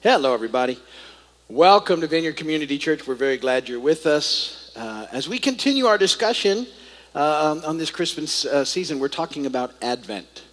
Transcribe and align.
Hello, 0.00 0.32
everybody. 0.32 0.78
Welcome 1.48 2.02
to 2.02 2.06
Vineyard 2.06 2.36
Community 2.36 2.78
Church. 2.78 3.04
We're 3.04 3.16
very 3.16 3.36
glad 3.36 3.68
you're 3.68 3.80
with 3.80 4.06
us. 4.06 4.70
Uh, 4.76 5.08
as 5.10 5.28
we 5.28 5.40
continue 5.40 5.86
our 5.86 5.98
discussion 5.98 6.68
uh, 7.16 7.50
on, 7.50 7.64
on 7.64 7.78
this 7.78 7.90
Christmas 7.90 8.44
uh, 8.44 8.64
season, 8.64 9.00
we're 9.00 9.08
talking 9.08 9.44
about 9.44 9.72
Advent. 9.82 10.44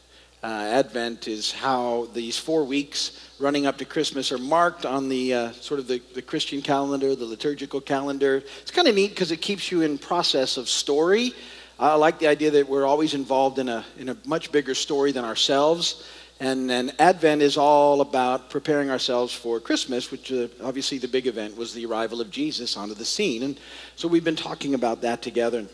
Uh, 0.42 0.48
Advent 0.48 1.28
is 1.28 1.52
how 1.52 2.08
these 2.16 2.40
four 2.40 2.64
weeks 2.64 3.24
running 3.40 3.68
up 3.68 3.78
to 3.78 3.86
Christmas 3.86 4.32
are 4.32 4.40
marked 4.40 4.84
on 4.84 5.10
the 5.10 5.36
uh, 5.36 5.52
sort 5.52 5.80
of 5.80 5.88
the, 5.88 6.02
the 6.16 6.24
Christian 6.24 6.64
calendar, 6.64 7.16
the 7.16 7.26
liturgical 7.26 7.82
calendar. 7.82 8.38
It's 8.64 8.72
kind 8.72 8.88
of 8.88 8.96
neat 8.96 9.12
because 9.12 9.30
it 9.30 9.42
keeps 9.42 9.72
you 9.72 9.84
in 9.84 10.00
process 10.00 10.58
of 10.58 10.68
story. 10.68 11.34
I 11.78 11.94
like 11.94 12.18
the 12.18 12.28
idea 12.28 12.50
that 12.50 12.68
we're 12.68 12.86
always 12.88 13.14
involved 13.14 13.60
in 13.60 13.70
a, 13.70 13.86
in 14.00 14.10
a 14.10 14.18
much 14.26 14.52
bigger 14.52 14.74
story 14.74 15.12
than 15.12 15.24
ourselves. 15.24 16.04
And 16.40 16.70
then 16.70 16.92
Advent 17.00 17.42
is 17.42 17.56
all 17.56 18.02
about 18.02 18.50
preparing 18.50 18.90
ourselves 18.90 19.34
for 19.34 19.60
Christmas, 19.62 20.12
which 20.12 20.34
uh, 20.34 20.48
obviously 20.62 20.98
the 20.98 21.08
big 21.08 21.28
event 21.28 21.56
was 21.56 21.74
the 21.74 21.86
arrival 21.86 22.20
of 22.20 22.30
Jesus 22.30 22.76
onto 22.76 22.94
the 22.94 23.06
scene. 23.06 23.44
And 23.44 23.60
so 23.96 24.08
we've 24.08 24.24
been 24.24 24.36
talking 24.36 24.74
about 24.74 25.02
that 25.02 25.22
together. 25.22 25.66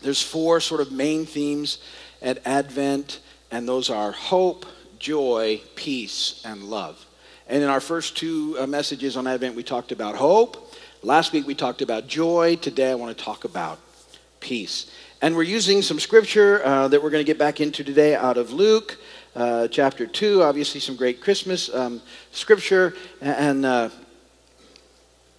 There's 0.00 0.22
four 0.22 0.60
sort 0.60 0.80
of 0.80 0.92
main 0.92 1.26
themes 1.26 1.78
at 2.22 2.46
Advent, 2.46 3.20
and 3.50 3.68
those 3.68 3.90
are 3.90 4.12
hope, 4.12 4.64
joy, 4.98 5.60
peace, 5.74 6.40
and 6.44 6.64
love. 6.64 7.04
And 7.48 7.60
in 7.60 7.68
our 7.68 7.80
first 7.80 8.16
two 8.16 8.56
uh, 8.60 8.66
messages 8.68 9.16
on 9.16 9.26
Advent, 9.26 9.56
we 9.56 9.64
talked 9.64 9.90
about 9.90 10.14
hope. 10.14 10.72
Last 11.02 11.32
week, 11.32 11.48
we 11.48 11.54
talked 11.56 11.82
about 11.82 12.06
joy. 12.06 12.56
Today, 12.56 12.92
I 12.92 12.94
want 12.94 13.16
to 13.16 13.24
talk 13.24 13.44
about 13.44 13.80
peace. 14.38 14.88
And 15.20 15.34
we're 15.34 15.42
using 15.42 15.82
some 15.82 15.98
scripture 15.98 16.64
uh, 16.64 16.88
that 16.88 17.02
we're 17.02 17.10
going 17.10 17.24
to 17.24 17.26
get 17.26 17.38
back 17.38 17.60
into 17.60 17.82
today 17.82 18.14
out 18.14 18.38
of 18.38 18.52
Luke 18.52 18.98
uh, 19.36 19.68
chapter 19.68 20.06
2. 20.06 20.42
Obviously, 20.42 20.80
some 20.80 20.96
great 20.96 21.20
Christmas 21.20 21.72
um, 21.74 22.00
scripture. 22.32 22.94
And 23.20 23.64
uh, 23.64 23.90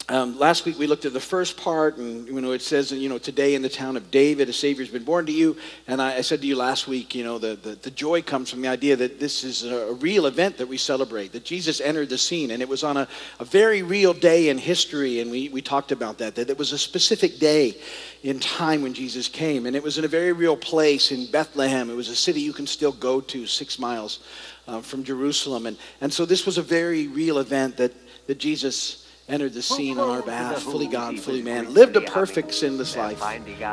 um, 0.09 0.37
last 0.37 0.65
week 0.65 0.77
we 0.77 0.87
looked 0.87 1.05
at 1.05 1.13
the 1.13 1.19
first 1.19 1.57
part, 1.57 1.97
and 1.97 2.27
you 2.27 2.41
know 2.41 2.51
it 2.51 2.61
says, 2.61 2.91
you 2.91 3.07
know, 3.07 3.17
today 3.17 3.55
in 3.55 3.61
the 3.61 3.69
town 3.69 3.95
of 3.95 4.11
David, 4.11 4.49
a 4.49 4.53
Savior 4.53 4.83
has 4.83 4.91
been 4.91 5.03
born 5.03 5.25
to 5.25 5.31
you. 5.31 5.55
And 5.87 6.01
I, 6.01 6.17
I 6.17 6.21
said 6.21 6.41
to 6.41 6.47
you 6.47 6.55
last 6.55 6.87
week, 6.87 7.13
you 7.15 7.23
know, 7.23 7.37
the, 7.37 7.55
the, 7.55 7.75
the, 7.75 7.91
joy 7.91 8.21
comes 8.21 8.49
from 8.49 8.61
the 8.61 8.67
idea 8.67 8.95
that 8.95 9.19
this 9.19 9.43
is 9.43 9.63
a, 9.63 9.87
a, 9.87 9.93
real 9.93 10.25
event 10.25 10.57
that 10.57 10.67
we 10.67 10.77
celebrate, 10.77 11.31
that 11.33 11.45
Jesus 11.45 11.79
entered 11.79 12.09
the 12.09 12.17
scene, 12.17 12.51
and 12.51 12.61
it 12.61 12.67
was 12.67 12.83
on 12.83 12.97
a, 12.97 13.07
a 13.39 13.45
very 13.45 13.83
real 13.83 14.13
day 14.13 14.49
in 14.49 14.57
history, 14.57 15.19
and 15.19 15.29
we, 15.29 15.49
we 15.49 15.61
talked 15.61 15.91
about 15.91 16.17
that, 16.17 16.35
that 16.35 16.49
it 16.49 16.57
was 16.57 16.71
a 16.71 16.77
specific 16.77 17.39
day 17.39 17.77
in 18.23 18.39
time 18.39 18.81
when 18.81 18.93
Jesus 18.93 19.27
came, 19.27 19.65
and 19.65 19.75
it 19.75 19.83
was 19.83 19.97
in 19.97 20.05
a 20.05 20.09
very 20.09 20.33
real 20.33 20.57
place 20.57 21.11
in 21.11 21.29
Bethlehem. 21.31 21.89
It 21.89 21.95
was 21.95 22.09
a 22.09 22.15
city 22.15 22.41
you 22.41 22.53
can 22.53 22.67
still 22.67 22.91
go 22.91 23.21
to 23.21 23.45
six 23.45 23.77
miles 23.77 24.19
uh, 24.67 24.81
from 24.81 25.03
Jerusalem, 25.03 25.67
and 25.67 25.77
and 26.01 26.11
so 26.11 26.25
this 26.25 26.45
was 26.45 26.57
a 26.57 26.61
very 26.61 27.07
real 27.07 27.37
event 27.37 27.77
that 27.77 27.93
that 28.27 28.39
Jesus 28.39 29.00
entered 29.31 29.53
the 29.53 29.61
scene 29.61 29.97
on 29.97 30.09
our 30.09 30.21
behalf, 30.21 30.61
fully 30.61 30.87
God, 30.87 31.17
fully 31.19 31.41
man, 31.41 31.73
lived 31.73 31.95
a 31.95 32.01
perfect 32.01 32.53
sinless 32.53 32.97
life. 32.97 33.21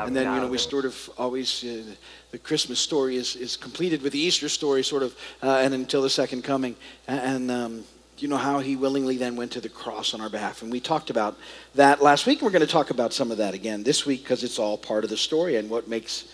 And 0.07 0.15
then, 0.15 0.33
you 0.33 0.41
know, 0.41 0.47
we 0.49 0.59
sort 0.59 0.85
of 0.85 1.11
always, 1.19 1.65
uh, 1.65 1.83
the 2.31 2.39
Christmas 2.39 2.79
story 2.79 3.17
is, 3.17 3.35
is 3.35 3.57
completed 3.57 4.01
with 4.01 4.13
the 4.13 4.21
Easter 4.21 4.49
story, 4.49 4.85
sort 4.85 5.03
of, 5.03 5.17
uh, 5.43 5.57
and 5.57 5.75
until 5.75 6.01
the 6.01 6.11
second 6.11 6.45
coming. 6.45 6.77
And, 7.09 7.51
um, 7.51 7.85
you 8.19 8.27
know 8.27 8.37
how 8.37 8.59
he 8.59 8.75
willingly 8.75 9.17
then 9.17 9.37
went 9.37 9.53
to 9.53 9.61
the 9.61 9.69
cross 9.69 10.13
on 10.13 10.21
our 10.21 10.29
behalf. 10.29 10.63
And 10.63 10.73
we 10.73 10.81
talked 10.81 11.09
about 11.09 11.37
that 11.77 12.03
last 12.03 12.27
week. 12.27 12.43
We're 12.43 12.51
going 12.51 12.67
to 12.67 12.73
talk 12.73 12.91
about 12.91 13.13
some 13.13 13.31
of 13.31 13.39
that 13.39 13.55
again 13.55 13.85
this 13.85 14.07
week 14.07 14.25
because 14.25 14.43
it's 14.43 14.59
all 14.59 14.77
part 14.77 15.05
of 15.05 15.11
the 15.11 15.17
story 15.17 15.55
and 15.55 15.71
what 15.71 15.87
makes 15.87 16.25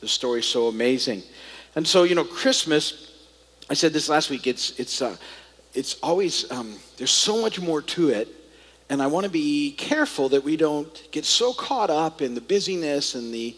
the 0.00 0.08
story 0.08 0.42
so 0.42 0.68
amazing. 0.68 1.22
And 1.76 1.86
so, 1.86 2.04
you 2.04 2.14
know, 2.14 2.24
Christmas, 2.24 3.12
I 3.68 3.74
said 3.74 3.92
this 3.92 4.08
last 4.08 4.30
week, 4.30 4.46
it's, 4.46 4.78
it's, 4.78 5.02
uh, 5.02 5.16
it's 5.74 5.98
always, 6.02 6.50
um, 6.50 6.76
there's 6.96 7.10
so 7.10 7.42
much 7.42 7.60
more 7.60 7.82
to 7.82 8.08
it 8.08 8.28
and 8.90 9.02
I 9.02 9.06
want 9.06 9.24
to 9.24 9.30
be 9.30 9.72
careful 9.72 10.28
that 10.30 10.44
we 10.44 10.56
don't 10.56 11.08
get 11.10 11.24
so 11.24 11.52
caught 11.52 11.90
up 11.90 12.20
in 12.20 12.34
the 12.34 12.40
busyness 12.40 13.14
and 13.14 13.32
the, 13.32 13.56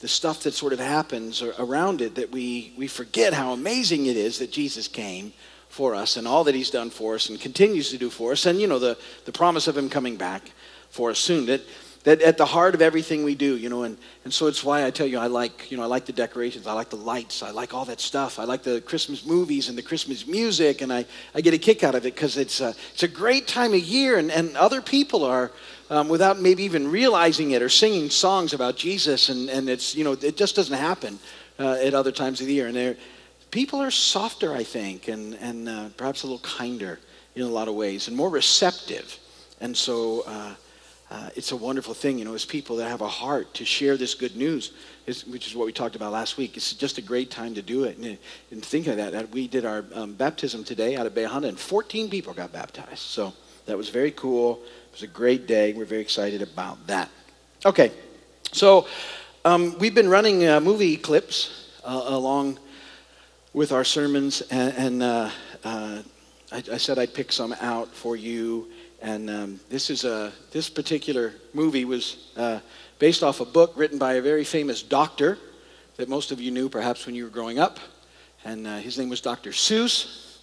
the 0.00 0.08
stuff 0.08 0.42
that 0.42 0.52
sort 0.54 0.72
of 0.72 0.80
happens 0.80 1.42
around 1.42 2.00
it 2.00 2.16
that 2.16 2.30
we, 2.30 2.72
we 2.76 2.88
forget 2.88 3.32
how 3.32 3.52
amazing 3.52 4.06
it 4.06 4.16
is 4.16 4.38
that 4.40 4.50
Jesus 4.50 4.88
came 4.88 5.32
for 5.68 5.94
us 5.94 6.16
and 6.16 6.26
all 6.26 6.44
that 6.44 6.54
he's 6.54 6.70
done 6.70 6.90
for 6.90 7.14
us 7.14 7.28
and 7.28 7.40
continues 7.40 7.90
to 7.90 7.98
do 7.98 8.10
for 8.10 8.32
us. 8.32 8.46
And, 8.46 8.60
you 8.60 8.66
know, 8.66 8.78
the, 8.78 8.98
the 9.24 9.32
promise 9.32 9.68
of 9.68 9.76
him 9.76 9.88
coming 9.88 10.16
back 10.16 10.50
for 10.90 11.10
us 11.10 11.18
soon. 11.18 11.46
That 11.46 11.62
that 12.04 12.20
at 12.20 12.36
the 12.36 12.44
heart 12.44 12.74
of 12.74 12.82
everything 12.82 13.24
we 13.24 13.34
do, 13.34 13.56
you 13.56 13.70
know, 13.70 13.82
and, 13.82 13.96
and 14.24 14.32
so 14.32 14.46
it's 14.46 14.62
why 14.62 14.84
I 14.84 14.90
tell 14.90 15.06
you 15.06 15.18
I 15.18 15.26
like, 15.26 15.70
you 15.70 15.78
know, 15.78 15.82
I 15.82 15.86
like 15.86 16.04
the 16.04 16.12
decorations, 16.12 16.66
I 16.66 16.74
like 16.74 16.90
the 16.90 16.96
lights, 16.96 17.42
I 17.42 17.50
like 17.50 17.72
all 17.72 17.86
that 17.86 18.00
stuff. 18.00 18.38
I 18.38 18.44
like 18.44 18.62
the 18.62 18.82
Christmas 18.82 19.24
movies 19.24 19.70
and 19.70 19.76
the 19.76 19.82
Christmas 19.82 20.26
music, 20.26 20.82
and 20.82 20.92
I, 20.92 21.06
I 21.34 21.40
get 21.40 21.54
a 21.54 21.58
kick 21.58 21.82
out 21.82 21.94
of 21.94 22.04
it 22.04 22.14
because 22.14 22.36
it's 22.36 22.60
a, 22.60 22.74
it's 22.92 23.02
a 23.02 23.08
great 23.08 23.46
time 23.46 23.72
of 23.72 23.80
year, 23.80 24.18
and, 24.18 24.30
and 24.30 24.54
other 24.56 24.82
people 24.82 25.24
are, 25.24 25.50
um, 25.88 26.08
without 26.08 26.38
maybe 26.38 26.62
even 26.62 26.90
realizing 26.90 27.52
it, 27.52 27.62
or 27.62 27.70
singing 27.70 28.10
songs 28.10 28.52
about 28.52 28.76
Jesus, 28.76 29.30
and, 29.30 29.48
and 29.48 29.70
it's, 29.70 29.94
you 29.94 30.04
know, 30.04 30.12
it 30.12 30.36
just 30.36 30.54
doesn't 30.54 30.76
happen 30.76 31.18
uh, 31.58 31.78
at 31.82 31.94
other 31.94 32.12
times 32.12 32.40
of 32.42 32.46
the 32.46 32.52
year. 32.52 32.66
And 32.66 32.96
people 33.50 33.80
are 33.80 33.90
softer, 33.90 34.52
I 34.52 34.62
think, 34.62 35.08
and, 35.08 35.34
and 35.36 35.68
uh, 35.68 35.88
perhaps 35.96 36.22
a 36.22 36.26
little 36.26 36.40
kinder 36.40 37.00
in 37.34 37.42
a 37.42 37.48
lot 37.48 37.66
of 37.66 37.74
ways, 37.74 38.08
and 38.08 38.16
more 38.16 38.28
receptive. 38.28 39.18
And 39.60 39.74
so, 39.74 40.24
uh, 40.26 40.54
uh, 41.10 41.28
it's 41.36 41.52
a 41.52 41.56
wonderful 41.56 41.94
thing, 41.94 42.18
you 42.18 42.24
know, 42.24 42.34
as 42.34 42.44
people 42.44 42.76
that 42.76 42.88
have 42.88 43.02
a 43.02 43.08
heart 43.08 43.52
to 43.54 43.64
share 43.64 43.96
this 43.96 44.14
good 44.14 44.36
news, 44.36 44.72
which 45.06 45.46
is 45.46 45.54
what 45.54 45.66
we 45.66 45.72
talked 45.72 45.96
about 45.96 46.12
last 46.12 46.36
week. 46.36 46.56
It's 46.56 46.72
just 46.72 46.98
a 46.98 47.02
great 47.02 47.30
time 47.30 47.54
to 47.54 47.62
do 47.62 47.84
it. 47.84 47.98
And, 47.98 48.18
and 48.50 48.64
think 48.64 48.86
of 48.86 48.96
that, 48.96 49.12
that 49.12 49.30
we 49.30 49.46
did 49.46 49.64
our 49.64 49.84
um, 49.94 50.14
baptism 50.14 50.64
today 50.64 50.96
out 50.96 51.06
of 51.06 51.14
Bahia 51.14 51.28
Honda, 51.28 51.48
and 51.48 51.58
14 51.58 52.08
people 52.08 52.32
got 52.32 52.52
baptized. 52.52 53.00
So 53.00 53.34
that 53.66 53.76
was 53.76 53.90
very 53.90 54.12
cool. 54.12 54.62
It 54.88 54.92
was 54.92 55.02
a 55.02 55.06
great 55.06 55.46
day. 55.46 55.72
We're 55.74 55.84
very 55.84 56.00
excited 56.00 56.40
about 56.40 56.86
that. 56.86 57.10
Okay, 57.66 57.92
so 58.52 58.86
um, 59.44 59.78
we've 59.78 59.94
been 59.94 60.08
running 60.08 60.46
uh, 60.46 60.60
movie 60.60 60.96
clips 60.96 61.70
uh, 61.84 62.02
along 62.06 62.58
with 63.52 63.72
our 63.72 63.84
sermons, 63.84 64.40
and, 64.50 64.74
and 64.76 65.02
uh, 65.02 65.30
uh, 65.64 66.02
I, 66.50 66.62
I 66.72 66.76
said 66.76 66.98
I'd 66.98 67.14
pick 67.14 67.30
some 67.30 67.54
out 67.60 67.88
for 67.88 68.16
you 68.16 68.68
and 69.04 69.28
um, 69.28 69.60
this 69.68 69.90
is 69.90 70.04
a 70.04 70.32
this 70.50 70.70
particular 70.70 71.34
movie 71.52 71.84
was 71.84 72.32
uh, 72.38 72.58
based 72.98 73.22
off 73.22 73.40
a 73.40 73.44
book 73.44 73.74
written 73.76 73.98
by 73.98 74.14
a 74.14 74.22
very 74.22 74.44
famous 74.44 74.82
doctor 74.82 75.36
that 75.96 76.08
most 76.08 76.32
of 76.32 76.40
you 76.40 76.50
knew 76.50 76.70
perhaps 76.70 77.04
when 77.04 77.14
you 77.14 77.24
were 77.24 77.30
growing 77.30 77.58
up, 77.58 77.78
and 78.46 78.66
uh, 78.66 78.78
his 78.78 78.98
name 78.98 79.10
was 79.10 79.20
Dr. 79.20 79.50
Seuss. 79.50 80.40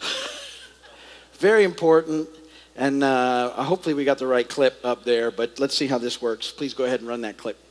very 1.32 1.64
important, 1.64 2.28
and 2.76 3.02
uh, 3.02 3.50
hopefully 3.50 3.94
we 3.94 4.04
got 4.04 4.18
the 4.18 4.26
right 4.28 4.48
clip 4.48 4.78
up 4.84 5.04
there. 5.04 5.32
But 5.32 5.58
let's 5.58 5.76
see 5.76 5.88
how 5.88 5.98
this 5.98 6.22
works. 6.22 6.52
Please 6.52 6.72
go 6.72 6.84
ahead 6.84 7.00
and 7.00 7.08
run 7.08 7.22
that 7.22 7.36
clip. 7.36 7.63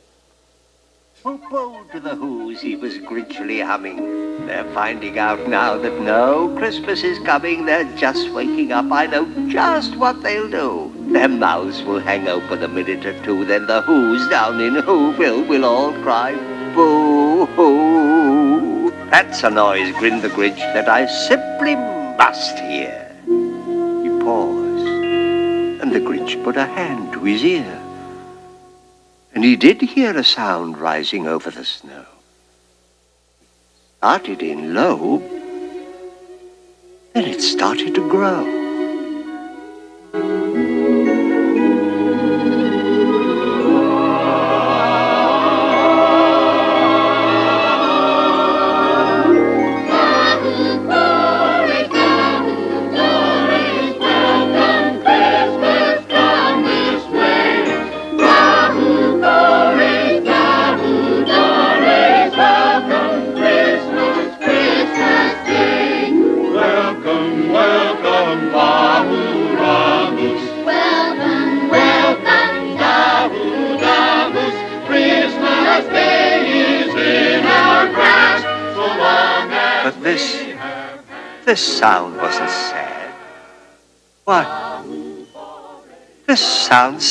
Whoop-oh 1.24 1.84
to 1.90 2.00
the 2.00 2.14
Whos, 2.14 2.60
he 2.60 2.76
was 2.76 2.98
grinchily 2.98 3.64
humming. 3.64 4.44
They're 4.46 4.70
finding 4.74 5.18
out 5.18 5.48
now 5.48 5.78
that 5.78 5.98
no 6.02 6.54
Christmas 6.58 7.02
is 7.02 7.18
coming. 7.20 7.64
They're 7.64 7.90
just 7.96 8.28
waking 8.28 8.72
up. 8.72 8.92
I 8.92 9.06
know 9.06 9.24
just 9.48 9.96
what 9.96 10.22
they'll 10.22 10.50
do. 10.50 10.92
Their 11.14 11.28
mouths 11.28 11.82
will 11.82 11.98
hang 11.98 12.28
open 12.28 12.62
a 12.62 12.68
minute 12.68 13.06
or 13.06 13.18
two. 13.24 13.46
Then 13.46 13.66
the 13.66 13.80
Whos 13.80 14.28
down 14.28 14.60
in 14.60 14.74
Whoville 14.74 15.48
will 15.48 15.64
all 15.64 15.94
cry, 16.02 16.34
boo-hoo. 16.74 17.70
That's 19.08 19.44
a 19.44 19.50
noise, 19.50 19.94
grinned 19.96 20.20
the 20.20 20.28
Grinch, 20.28 20.58
that 20.74 20.90
I 20.90 21.06
simply 21.06 21.74
must 21.74 22.58
hear. 22.58 23.10
He 23.24 24.10
paused, 24.22 24.88
and 25.80 25.90
the 25.90 26.00
Grinch 26.00 26.36
put 26.44 26.58
a 26.58 26.66
hand 26.66 27.14
to 27.14 27.20
his 27.20 27.42
ear 27.42 27.83
and 29.34 29.44
he 29.44 29.56
did 29.56 29.82
hear 29.82 30.16
a 30.16 30.24
sound 30.24 30.78
rising 30.78 31.26
over 31.26 31.50
the 31.50 31.64
snow. 31.64 32.06
Started 33.98 34.42
in 34.42 34.74
low, 34.74 35.18
then 37.14 37.24
it 37.24 37.40
started 37.40 37.94
to 37.94 38.08
grow. 38.08 38.63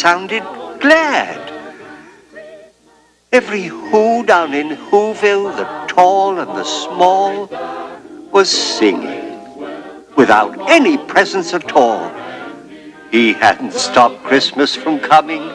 Sounded 0.04 0.44
glad. 0.82 1.40
Every 3.32 3.64
who 3.64 4.26
down 4.26 4.54
in 4.54 4.76
Whoville, 4.76 5.56
the 5.56 5.64
tall 5.88 6.40
and 6.40 6.50
the 6.50 6.66
small, 6.66 7.48
was 8.30 8.50
singing 8.50 9.40
without 10.18 10.70
any 10.70 10.98
presents 10.98 11.54
at 11.54 11.72
all. 11.72 12.12
He 13.12 13.32
hadn't 13.32 13.72
stopped 13.72 14.22
Christmas 14.26 14.76
from 14.76 15.00
coming. 15.00 15.50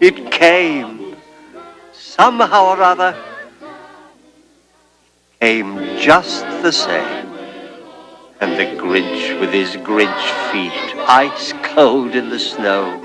It 0.00 0.32
came. 0.32 1.14
Somehow 1.92 2.64
or 2.74 2.82
other, 2.82 3.14
came 5.40 5.78
just 5.96 6.42
the 6.64 6.72
same. 6.72 7.28
And 8.40 8.58
the 8.58 8.66
Grinch 8.82 9.38
with 9.38 9.52
his 9.52 9.76
Grinch 9.76 10.26
feet, 10.50 10.82
ice 11.06 11.52
cold 11.62 12.16
in 12.16 12.30
the 12.30 12.40
snow, 12.40 13.00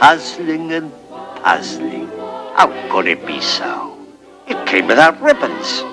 puzzling 0.00 0.72
and 0.72 0.90
puzzling. 1.44 2.08
How 2.56 2.72
could 2.90 3.06
it 3.06 3.26
be 3.26 3.40
so? 3.40 3.98
It 4.46 4.66
came 4.66 4.86
without 4.86 5.20
ribbons. 5.20 5.84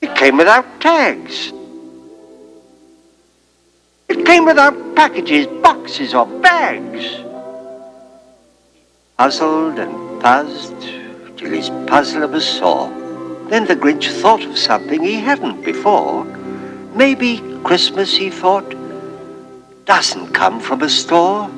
It 0.00 0.14
came 0.16 0.38
without 0.38 0.64
tags. 0.80 1.52
It 4.08 4.24
came 4.24 4.46
without 4.46 4.96
packages, 4.96 5.46
boxes, 5.62 6.14
or 6.14 6.26
bags. 6.40 7.04
Puzzled 9.18 9.78
and 9.78 10.20
puzzled 10.22 10.80
till 11.36 11.50
his 11.50 11.68
puzzler 11.86 12.26
was 12.26 12.46
sore. 12.46 12.88
Then 13.50 13.66
the 13.66 13.76
Grinch 13.76 14.08
thought 14.22 14.42
of 14.44 14.56
something 14.56 15.02
he 15.02 15.20
hadn't 15.20 15.62
before. 15.62 16.24
Maybe 16.94 17.42
Christmas, 17.62 18.16
he 18.16 18.30
thought, 18.30 18.75
doesn't 19.86 20.32
come 20.32 20.60
from 20.60 20.82
a 20.82 20.90
store. 20.90 21.48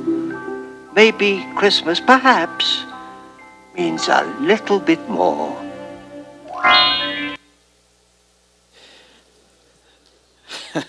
Maybe 0.94 1.44
Christmas, 1.56 1.98
perhaps, 1.98 2.84
means 3.74 4.08
a 4.08 4.22
little 4.40 4.78
bit 4.78 5.08
more. 5.08 5.50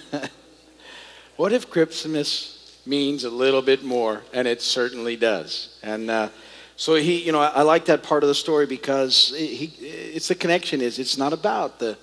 what 1.37 1.53
if 1.53 1.69
Christmas 1.69 2.81
means 2.85 3.23
a 3.23 3.29
little 3.29 3.61
bit 3.61 3.83
more? 3.83 4.23
And 4.33 4.45
it 4.47 4.61
certainly 4.61 5.15
does. 5.15 5.77
And 5.81 6.11
uh, 6.11 6.29
so 6.75 6.95
he, 6.95 7.23
you 7.23 7.31
know, 7.31 7.39
I, 7.39 7.47
I, 7.47 7.61
like 7.61 7.85
that 7.85 8.03
part 8.03 8.23
of 8.23 8.27
the 8.27 8.35
story 8.35 8.65
because 8.65 9.33
he, 9.35 9.71
it's 9.79 10.27
the 10.27 10.35
connection 10.35 10.81
is 10.81 10.99
it's 10.99 11.17
not 11.17 11.31
about 11.31 11.79
the, 11.79 11.97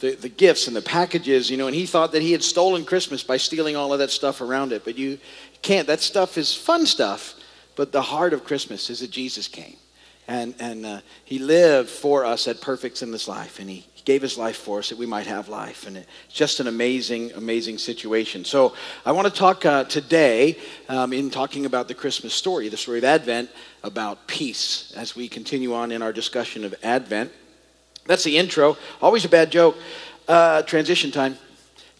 the, 0.00 0.14
the 0.14 0.28
gifts 0.28 0.68
and 0.68 0.76
the 0.76 0.82
packages, 0.82 1.50
you 1.50 1.56
know, 1.56 1.66
and 1.66 1.74
he 1.74 1.86
thought 1.86 2.12
that 2.12 2.22
he 2.22 2.32
had 2.32 2.42
stolen 2.42 2.84
Christmas 2.84 3.22
by 3.22 3.36
stealing 3.36 3.76
all 3.76 3.92
of 3.92 3.98
that 3.98 4.10
stuff 4.10 4.40
around 4.40 4.72
it. 4.72 4.84
But 4.84 4.96
you 4.96 5.18
can't. 5.62 5.86
That 5.86 6.00
stuff 6.00 6.38
is 6.38 6.54
fun 6.54 6.86
stuff. 6.86 7.34
But 7.76 7.92
the 7.92 8.02
heart 8.02 8.32
of 8.32 8.44
Christmas 8.44 8.90
is 8.90 9.00
that 9.00 9.10
Jesus 9.10 9.48
came. 9.48 9.76
And, 10.26 10.54
and 10.58 10.84
uh, 10.84 11.00
he 11.24 11.38
lived 11.38 11.88
for 11.88 12.24
us 12.24 12.48
at 12.48 12.60
perfect 12.60 13.02
in 13.02 13.12
this 13.12 13.28
life. 13.28 13.60
And 13.60 13.70
he, 13.70 13.86
gave 14.08 14.22
his 14.22 14.38
life 14.38 14.56
for 14.56 14.78
us 14.78 14.88
that 14.88 14.96
we 14.96 15.04
might 15.04 15.26
have 15.26 15.50
life. 15.50 15.86
And 15.86 15.98
it's 15.98 16.08
just 16.32 16.60
an 16.60 16.66
amazing, 16.66 17.30
amazing 17.32 17.76
situation. 17.76 18.42
So 18.42 18.72
I 19.04 19.12
want 19.12 19.26
to 19.26 19.30
talk 19.30 19.66
uh, 19.66 19.84
today, 19.84 20.56
um, 20.88 21.12
in 21.12 21.28
talking 21.28 21.66
about 21.66 21.88
the 21.88 21.94
Christmas 21.94 22.32
story, 22.32 22.70
the 22.70 22.78
story 22.78 22.96
of 22.96 23.04
Advent, 23.04 23.50
about 23.82 24.26
peace 24.26 24.94
as 24.96 25.14
we 25.14 25.28
continue 25.28 25.74
on 25.74 25.92
in 25.92 26.00
our 26.00 26.14
discussion 26.14 26.64
of 26.64 26.74
Advent. 26.82 27.30
That's 28.06 28.24
the 28.24 28.38
intro. 28.38 28.76
Always 29.02 29.24
a 29.24 29.28
bad 29.28 29.50
joke. 29.50 29.76
Uh, 30.26 30.62
transition 30.62 31.10
time. 31.10 31.36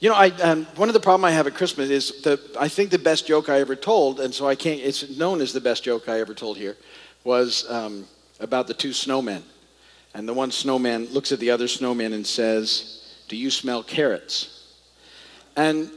You 0.00 0.10
know, 0.10 0.14
I, 0.14 0.28
um, 0.42 0.66
one 0.76 0.88
of 0.88 0.92
the 0.92 1.00
problem 1.00 1.24
I 1.24 1.32
have 1.32 1.46
at 1.46 1.54
Christmas 1.54 1.90
is 1.90 2.22
the 2.22 2.40
I 2.58 2.68
think 2.68 2.90
the 2.90 2.98
best 2.98 3.26
joke 3.26 3.48
I 3.48 3.60
ever 3.60 3.74
told, 3.74 4.20
and 4.20 4.32
so 4.32 4.46
I 4.46 4.54
can't. 4.54 4.80
It's 4.80 5.18
known 5.18 5.40
as 5.40 5.52
the 5.52 5.60
best 5.60 5.82
joke 5.82 6.08
I 6.08 6.20
ever 6.20 6.34
told 6.34 6.56
here, 6.56 6.76
was 7.24 7.68
um, 7.68 8.06
about 8.38 8.66
the 8.66 8.74
two 8.74 8.90
snowmen. 8.90 9.42
And 10.14 10.28
the 10.28 10.34
one 10.34 10.50
snowman 10.50 11.06
looks 11.06 11.32
at 11.32 11.38
the 11.38 11.50
other 11.50 11.68
snowman 11.68 12.12
and 12.12 12.26
says, 12.26 13.14
Do 13.28 13.36
you 13.36 13.50
smell 13.50 13.82
carrots? 13.82 14.74
And 15.56 15.90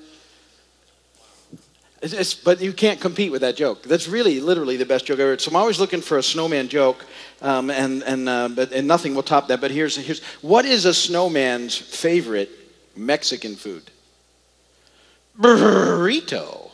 it's, 2.01 2.33
but 2.33 2.61
you 2.61 2.73
can't 2.73 2.99
compete 2.99 3.31
with 3.31 3.41
that 3.41 3.55
joke. 3.55 3.83
That's 3.83 4.07
really, 4.07 4.39
literally 4.39 4.75
the 4.75 4.85
best 4.85 5.05
joke 5.05 5.19
ever. 5.19 5.37
So 5.37 5.51
I'm 5.51 5.55
always 5.55 5.79
looking 5.79 6.01
for 6.01 6.17
a 6.17 6.23
snowman 6.23 6.67
joke, 6.67 7.05
um, 7.41 7.69
and 7.69 8.03
and 8.03 8.27
uh, 8.27 8.49
but 8.49 8.71
and 8.71 8.87
nothing 8.87 9.13
will 9.13 9.23
top 9.23 9.47
that. 9.49 9.61
But 9.61 9.71
here's 9.71 9.95
here's 9.95 10.23
what 10.41 10.65
is 10.65 10.85
a 10.85 10.93
snowman's 10.93 11.77
favorite 11.77 12.49
Mexican 12.95 13.55
food? 13.55 13.83
Burrito. 15.39 16.71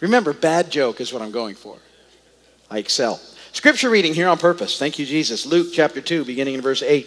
Remember, 0.00 0.32
bad 0.32 0.70
joke 0.70 1.00
is 1.00 1.12
what 1.12 1.22
I'm 1.22 1.30
going 1.30 1.54
for. 1.54 1.76
I 2.68 2.78
excel. 2.78 3.20
Scripture 3.52 3.90
reading 3.90 4.14
here 4.14 4.28
on 4.28 4.38
purpose. 4.38 4.76
Thank 4.76 4.98
you, 4.98 5.06
Jesus. 5.06 5.46
Luke 5.46 5.68
chapter 5.72 6.00
2, 6.00 6.24
beginning 6.24 6.54
in 6.54 6.60
verse 6.60 6.82
8. 6.82 7.06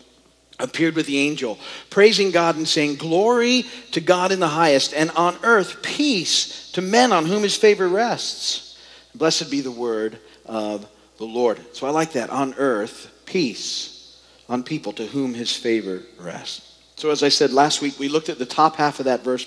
appeared 0.61 0.95
with 0.95 1.05
the 1.05 1.19
angel, 1.19 1.59
praising 1.89 2.31
God 2.31 2.55
and 2.55 2.67
saying, 2.67 2.95
Glory 2.95 3.65
to 3.91 4.01
God 4.01 4.31
in 4.31 4.39
the 4.39 4.47
highest, 4.47 4.93
and 4.93 5.11
on 5.11 5.37
earth 5.43 5.81
peace 5.81 6.71
to 6.71 6.81
men 6.81 7.11
on 7.11 7.25
whom 7.25 7.43
his 7.43 7.55
favor 7.55 7.87
rests. 7.87 8.77
Blessed 9.15 9.51
be 9.51 9.61
the 9.61 9.71
word 9.71 10.19
of 10.45 10.87
the 11.17 11.25
Lord. 11.25 11.59
So 11.75 11.87
I 11.87 11.89
like 11.91 12.13
that. 12.13 12.29
On 12.29 12.53
earth, 12.55 13.11
peace 13.25 14.19
on 14.49 14.63
people 14.63 14.91
to 14.93 15.05
whom 15.05 15.33
his 15.33 15.55
favor 15.55 16.03
rests. 16.19 16.77
So 16.97 17.09
as 17.09 17.23
I 17.23 17.29
said 17.29 17.51
last 17.51 17.81
week, 17.81 17.97
we 17.97 18.09
looked 18.09 18.29
at 18.29 18.37
the 18.37 18.45
top 18.45 18.75
half 18.75 18.99
of 18.99 19.05
that 19.05 19.23
verse 19.23 19.45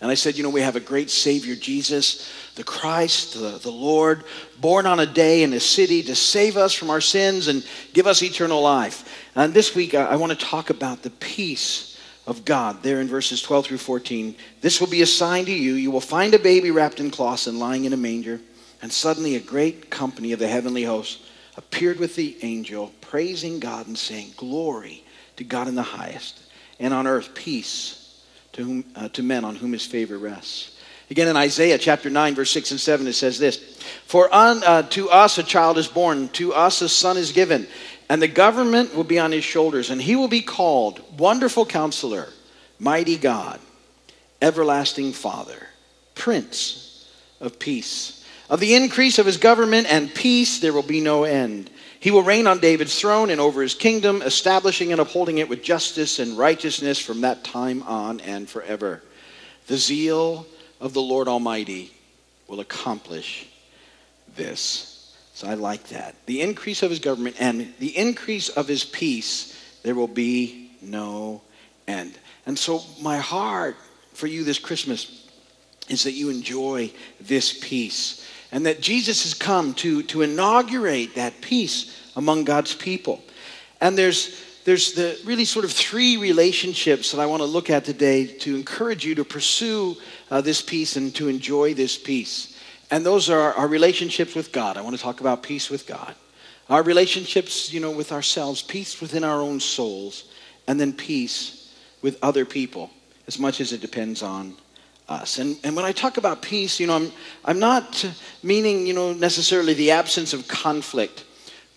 and 0.00 0.10
I 0.10 0.14
said, 0.14 0.36
you 0.36 0.44
know, 0.44 0.50
we 0.50 0.60
have 0.60 0.76
a 0.76 0.80
great 0.80 1.10
Savior, 1.10 1.56
Jesus, 1.56 2.30
the 2.54 2.62
Christ, 2.62 3.34
the, 3.34 3.58
the 3.58 3.70
Lord, 3.70 4.22
born 4.60 4.86
on 4.86 5.00
a 5.00 5.06
day 5.06 5.42
in 5.42 5.52
a 5.52 5.60
city 5.60 6.04
to 6.04 6.14
save 6.14 6.56
us 6.56 6.72
from 6.72 6.90
our 6.90 7.00
sins 7.00 7.48
and 7.48 7.66
give 7.94 8.06
us 8.06 8.22
eternal 8.22 8.62
life. 8.62 9.26
And 9.34 9.52
this 9.52 9.74
week, 9.74 9.94
I, 9.94 10.04
I 10.04 10.16
want 10.16 10.30
to 10.30 10.46
talk 10.46 10.70
about 10.70 11.02
the 11.02 11.10
peace 11.10 11.98
of 12.28 12.44
God 12.44 12.80
there 12.84 13.00
in 13.00 13.08
verses 13.08 13.42
12 13.42 13.66
through 13.66 13.78
14. 13.78 14.36
This 14.60 14.80
will 14.80 14.86
be 14.86 15.02
a 15.02 15.06
sign 15.06 15.46
to 15.46 15.52
you. 15.52 15.74
You 15.74 15.90
will 15.90 16.00
find 16.00 16.32
a 16.32 16.38
baby 16.38 16.70
wrapped 16.70 17.00
in 17.00 17.10
cloths 17.10 17.48
and 17.48 17.58
lying 17.58 17.84
in 17.84 17.92
a 17.92 17.96
manger. 17.96 18.40
And 18.82 18.92
suddenly, 18.92 19.34
a 19.34 19.40
great 19.40 19.90
company 19.90 20.30
of 20.30 20.38
the 20.38 20.46
heavenly 20.46 20.84
hosts 20.84 21.26
appeared 21.56 21.98
with 21.98 22.14
the 22.14 22.36
angel, 22.42 22.92
praising 23.00 23.58
God 23.58 23.88
and 23.88 23.98
saying, 23.98 24.34
Glory 24.36 25.02
to 25.38 25.42
God 25.42 25.66
in 25.66 25.74
the 25.74 25.82
highest, 25.82 26.40
and 26.78 26.94
on 26.94 27.08
earth 27.08 27.34
peace 27.34 27.97
to, 28.58 28.64
whom, 28.64 28.84
uh, 28.96 29.08
to 29.10 29.22
men 29.22 29.44
on 29.44 29.54
whom 29.54 29.72
his 29.72 29.86
favor 29.86 30.18
rests. 30.18 30.76
Again, 31.10 31.28
in 31.28 31.36
Isaiah 31.36 31.78
chapter 31.78 32.10
9, 32.10 32.34
verse 32.34 32.50
6 32.50 32.72
and 32.72 32.80
7, 32.80 33.06
it 33.06 33.12
says 33.12 33.38
this 33.38 33.56
For 34.04 34.32
un, 34.34 34.62
uh, 34.64 34.82
to 34.82 35.08
us 35.08 35.38
a 35.38 35.44
child 35.44 35.78
is 35.78 35.86
born, 35.86 36.28
to 36.30 36.52
us 36.52 36.82
a 36.82 36.88
son 36.88 37.16
is 37.16 37.30
given, 37.30 37.68
and 38.08 38.20
the 38.20 38.28
government 38.28 38.96
will 38.96 39.04
be 39.04 39.18
on 39.20 39.30
his 39.30 39.44
shoulders, 39.44 39.90
and 39.90 40.02
he 40.02 40.16
will 40.16 40.28
be 40.28 40.42
called 40.42 41.00
Wonderful 41.18 41.66
Counselor, 41.66 42.28
Mighty 42.80 43.16
God, 43.16 43.60
Everlasting 44.42 45.12
Father, 45.12 45.68
Prince 46.16 47.08
of 47.40 47.60
Peace. 47.60 48.26
Of 48.50 48.58
the 48.58 48.74
increase 48.74 49.20
of 49.20 49.26
his 49.26 49.36
government 49.36 49.86
and 49.88 50.12
peace 50.12 50.58
there 50.58 50.72
will 50.72 50.82
be 50.82 51.00
no 51.00 51.22
end 51.22 51.70
he 52.00 52.10
will 52.10 52.22
reign 52.22 52.46
on 52.46 52.60
David's 52.60 52.98
throne 52.98 53.30
and 53.30 53.40
over 53.40 53.60
his 53.60 53.74
kingdom, 53.74 54.22
establishing 54.22 54.92
and 54.92 55.00
upholding 55.00 55.38
it 55.38 55.48
with 55.48 55.62
justice 55.62 56.18
and 56.18 56.38
righteousness 56.38 56.98
from 56.98 57.22
that 57.22 57.42
time 57.42 57.82
on 57.82 58.20
and 58.20 58.48
forever. 58.48 59.02
The 59.66 59.76
zeal 59.76 60.46
of 60.80 60.94
the 60.94 61.02
Lord 61.02 61.26
Almighty 61.26 61.92
will 62.46 62.60
accomplish 62.60 63.48
this. 64.36 65.16
So 65.34 65.48
I 65.48 65.54
like 65.54 65.88
that. 65.88 66.14
The 66.26 66.40
increase 66.40 66.82
of 66.82 66.90
his 66.90 67.00
government 67.00 67.36
and 67.38 67.72
the 67.78 67.96
increase 67.96 68.48
of 68.48 68.68
his 68.68 68.84
peace, 68.84 69.60
there 69.82 69.94
will 69.94 70.08
be 70.08 70.72
no 70.80 71.42
end. 71.86 72.16
And 72.46 72.58
so 72.58 72.82
my 73.02 73.18
heart 73.18 73.76
for 74.14 74.26
you 74.26 74.44
this 74.44 74.58
Christmas 74.58 75.28
is 75.88 76.04
that 76.04 76.12
you 76.12 76.30
enjoy 76.30 76.92
this 77.20 77.58
peace 77.60 78.27
and 78.52 78.66
that 78.66 78.80
Jesus 78.80 79.24
has 79.24 79.34
come 79.34 79.74
to, 79.74 80.02
to 80.04 80.22
inaugurate 80.22 81.14
that 81.14 81.40
peace 81.40 81.94
among 82.16 82.44
God's 82.44 82.74
people. 82.74 83.22
And 83.80 83.96
there's, 83.96 84.42
there's 84.64 84.92
the 84.92 85.18
really 85.24 85.44
sort 85.44 85.64
of 85.64 85.72
three 85.72 86.16
relationships 86.16 87.12
that 87.12 87.20
I 87.20 87.26
want 87.26 87.40
to 87.40 87.46
look 87.46 87.70
at 87.70 87.84
today 87.84 88.26
to 88.26 88.56
encourage 88.56 89.04
you 89.04 89.14
to 89.16 89.24
pursue 89.24 89.96
uh, 90.30 90.40
this 90.40 90.62
peace 90.62 90.96
and 90.96 91.14
to 91.16 91.28
enjoy 91.28 91.74
this 91.74 91.98
peace. 91.98 92.58
And 92.90 93.04
those 93.04 93.28
are 93.28 93.52
our 93.54 93.68
relationships 93.68 94.34
with 94.34 94.50
God. 94.50 94.76
I 94.76 94.80
want 94.80 94.96
to 94.96 95.02
talk 95.02 95.20
about 95.20 95.42
peace 95.42 95.68
with 95.68 95.86
God. 95.86 96.14
Our 96.70 96.82
relationships, 96.82 97.72
you 97.72 97.80
know, 97.80 97.90
with 97.90 98.12
ourselves, 98.12 98.62
peace 98.62 99.00
within 99.00 99.24
our 99.24 99.40
own 99.40 99.60
souls, 99.60 100.24
and 100.66 100.78
then 100.78 100.92
peace 100.92 101.74
with 102.02 102.18
other 102.22 102.44
people, 102.44 102.90
as 103.26 103.38
much 103.38 103.60
as 103.60 103.72
it 103.72 103.80
depends 103.80 104.22
on 104.22 104.54
us. 105.08 105.38
And, 105.38 105.58
and 105.64 105.74
when 105.74 105.84
I 105.84 105.92
talk 105.92 106.16
about 106.16 106.42
peace, 106.42 106.78
you 106.78 106.86
know, 106.86 106.96
I'm, 106.96 107.12
I'm 107.44 107.58
not 107.58 108.04
meaning, 108.42 108.86
you 108.86 108.92
know, 108.92 109.12
necessarily 109.12 109.74
the 109.74 109.90
absence 109.90 110.32
of 110.32 110.46
conflict, 110.48 111.24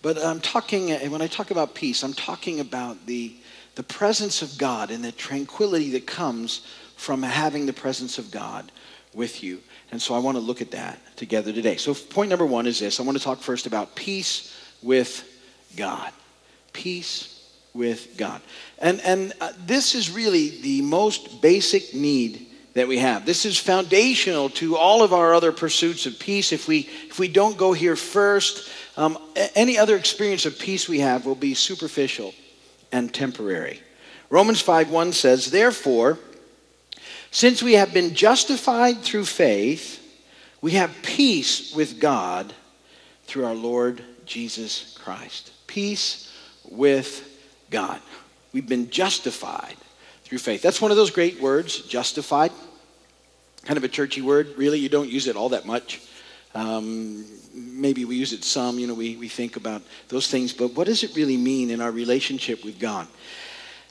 but 0.02 0.18
I'm 0.18 0.40
talking, 0.40 0.90
when 1.10 1.22
I 1.22 1.26
talk 1.26 1.50
about 1.50 1.74
peace, 1.74 2.02
I'm 2.02 2.12
talking 2.12 2.60
about 2.60 3.06
the, 3.06 3.34
the 3.74 3.82
presence 3.82 4.42
of 4.42 4.58
God 4.58 4.90
and 4.90 5.04
the 5.04 5.12
tranquility 5.12 5.90
that 5.90 6.06
comes 6.06 6.66
from 6.96 7.22
having 7.22 7.66
the 7.66 7.72
presence 7.72 8.18
of 8.18 8.30
God 8.30 8.70
with 9.14 9.42
you. 9.42 9.60
And 9.90 10.00
so 10.00 10.14
I 10.14 10.18
want 10.18 10.36
to 10.36 10.40
look 10.40 10.60
at 10.60 10.70
that 10.72 10.98
together 11.16 11.52
today. 11.52 11.76
So, 11.76 11.94
point 11.94 12.30
number 12.30 12.46
one 12.46 12.66
is 12.66 12.80
this 12.80 12.98
I 12.98 13.02
want 13.02 13.18
to 13.18 13.24
talk 13.24 13.40
first 13.40 13.66
about 13.66 13.94
peace 13.94 14.56
with 14.82 15.28
God. 15.76 16.12
Peace 16.72 17.32
with 17.74 18.16
God. 18.16 18.40
And, 18.78 19.00
and 19.02 19.32
uh, 19.40 19.52
this 19.66 19.94
is 19.94 20.10
really 20.10 20.60
the 20.62 20.82
most 20.82 21.42
basic 21.42 21.94
need 21.94 22.46
that 22.74 22.88
we 22.88 22.98
have. 22.98 23.26
This 23.26 23.44
is 23.44 23.58
foundational 23.58 24.48
to 24.50 24.76
all 24.76 25.02
of 25.02 25.12
our 25.12 25.34
other 25.34 25.52
pursuits 25.52 26.06
of 26.06 26.18
peace. 26.18 26.52
If 26.52 26.68
we, 26.68 26.88
if 27.08 27.18
we 27.18 27.28
don't 27.28 27.56
go 27.56 27.72
here 27.72 27.96
first, 27.96 28.70
um, 28.96 29.18
any 29.54 29.78
other 29.78 29.96
experience 29.96 30.46
of 30.46 30.58
peace 30.58 30.88
we 30.88 31.00
have 31.00 31.26
will 31.26 31.34
be 31.34 31.54
superficial 31.54 32.34
and 32.90 33.12
temporary. 33.12 33.80
Romans 34.30 34.60
5 34.60 34.90
1 34.90 35.12
says, 35.12 35.50
Therefore, 35.50 36.18
since 37.30 37.62
we 37.62 37.74
have 37.74 37.92
been 37.92 38.14
justified 38.14 39.02
through 39.02 39.24
faith, 39.24 39.98
we 40.60 40.72
have 40.72 40.94
peace 41.02 41.74
with 41.74 42.00
God 42.00 42.52
through 43.24 43.46
our 43.46 43.54
Lord 43.54 44.02
Jesus 44.26 44.96
Christ. 45.02 45.52
Peace 45.66 46.32
with 46.70 47.28
God. 47.70 48.00
We've 48.52 48.68
been 48.68 48.90
justified 48.90 49.76
through 50.32 50.38
faith. 50.38 50.62
That's 50.62 50.80
one 50.80 50.90
of 50.90 50.96
those 50.96 51.10
great 51.10 51.42
words, 51.42 51.82
justified. 51.82 52.52
Kind 53.66 53.76
of 53.76 53.84
a 53.84 53.88
churchy 53.88 54.22
word, 54.22 54.54
really. 54.56 54.78
You 54.78 54.88
don't 54.88 55.10
use 55.10 55.26
it 55.26 55.36
all 55.36 55.50
that 55.50 55.66
much. 55.66 56.00
Um, 56.54 57.26
maybe 57.52 58.06
we 58.06 58.16
use 58.16 58.32
it 58.32 58.42
some, 58.42 58.78
you 58.78 58.86
know, 58.86 58.94
we, 58.94 59.16
we 59.16 59.28
think 59.28 59.56
about 59.56 59.82
those 60.08 60.28
things, 60.28 60.54
but 60.54 60.68
what 60.68 60.86
does 60.86 61.02
it 61.02 61.14
really 61.14 61.36
mean 61.36 61.68
in 61.68 61.82
our 61.82 61.90
relationship 61.90 62.64
with 62.64 62.78
God? 62.78 63.08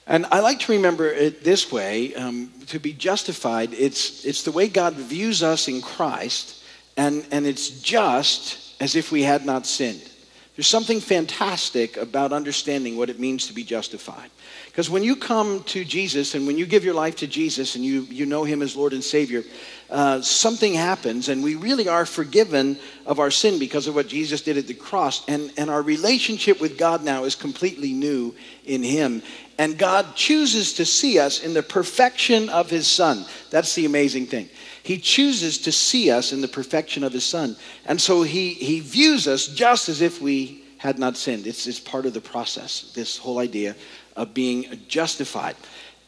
And 0.07 0.25
I 0.31 0.39
like 0.39 0.59
to 0.61 0.71
remember 0.71 1.05
it 1.05 1.43
this 1.43 1.71
way 1.71 2.15
um, 2.15 2.51
to 2.65 2.79
be 2.79 2.91
justified, 2.91 3.75
it's, 3.75 4.25
it's 4.25 4.41
the 4.41 4.51
way 4.51 4.67
God 4.67 4.95
views 4.95 5.43
us 5.43 5.67
in 5.67 5.79
Christ, 5.79 6.63
and, 6.97 7.23
and 7.29 7.45
it's 7.45 7.69
just 7.81 8.81
as 8.81 8.95
if 8.95 9.11
we 9.11 9.21
had 9.21 9.45
not 9.45 9.67
sinned. 9.67 10.09
There's 10.55 10.65
something 10.65 11.01
fantastic 11.01 11.97
about 11.97 12.33
understanding 12.33 12.97
what 12.97 13.11
it 13.11 13.19
means 13.19 13.45
to 13.45 13.53
be 13.53 13.63
justified. 13.63 14.31
Because 14.71 14.89
when 14.89 15.03
you 15.03 15.17
come 15.17 15.63
to 15.63 15.83
Jesus 15.83 16.33
and 16.33 16.47
when 16.47 16.57
you 16.57 16.65
give 16.65 16.85
your 16.85 16.93
life 16.93 17.17
to 17.17 17.27
Jesus 17.27 17.75
and 17.75 17.83
you, 17.83 18.03
you 18.03 18.25
know 18.25 18.45
Him 18.45 18.61
as 18.61 18.73
Lord 18.73 18.93
and 18.93 19.03
Savior, 19.03 19.43
uh, 19.89 20.21
something 20.21 20.73
happens 20.73 21.27
and 21.27 21.43
we 21.43 21.55
really 21.55 21.89
are 21.89 22.05
forgiven 22.05 22.79
of 23.05 23.19
our 23.19 23.31
sin 23.31 23.59
because 23.59 23.87
of 23.87 23.95
what 23.95 24.07
Jesus 24.07 24.41
did 24.41 24.57
at 24.57 24.67
the 24.67 24.73
cross. 24.73 25.27
And, 25.27 25.51
and 25.57 25.69
our 25.69 25.81
relationship 25.81 26.61
with 26.61 26.77
God 26.77 27.03
now 27.03 27.25
is 27.25 27.35
completely 27.35 27.91
new 27.91 28.33
in 28.63 28.81
Him. 28.81 29.21
And 29.57 29.77
God 29.77 30.15
chooses 30.15 30.71
to 30.75 30.85
see 30.85 31.19
us 31.19 31.43
in 31.43 31.53
the 31.53 31.63
perfection 31.63 32.47
of 32.47 32.69
His 32.69 32.87
Son. 32.87 33.25
That's 33.49 33.75
the 33.75 33.85
amazing 33.85 34.27
thing. 34.27 34.47
He 34.83 34.97
chooses 34.99 35.57
to 35.59 35.73
see 35.73 36.09
us 36.09 36.31
in 36.31 36.39
the 36.39 36.47
perfection 36.47 37.03
of 37.03 37.13
his 37.13 37.23
son. 37.23 37.55
And 37.85 38.01
so 38.01 38.23
he, 38.23 38.55
he 38.55 38.79
views 38.79 39.27
us 39.27 39.45
just 39.45 39.89
as 39.89 40.01
if 40.01 40.19
we 40.19 40.63
had 40.77 40.97
not 40.97 41.17
sinned. 41.17 41.45
It's, 41.45 41.67
it's 41.67 41.79
part 41.79 42.07
of 42.07 42.15
the 42.15 42.21
process, 42.21 42.91
this 42.95 43.15
whole 43.15 43.37
idea 43.37 43.75
of 44.15 44.33
being 44.33 44.79
justified. 44.87 45.55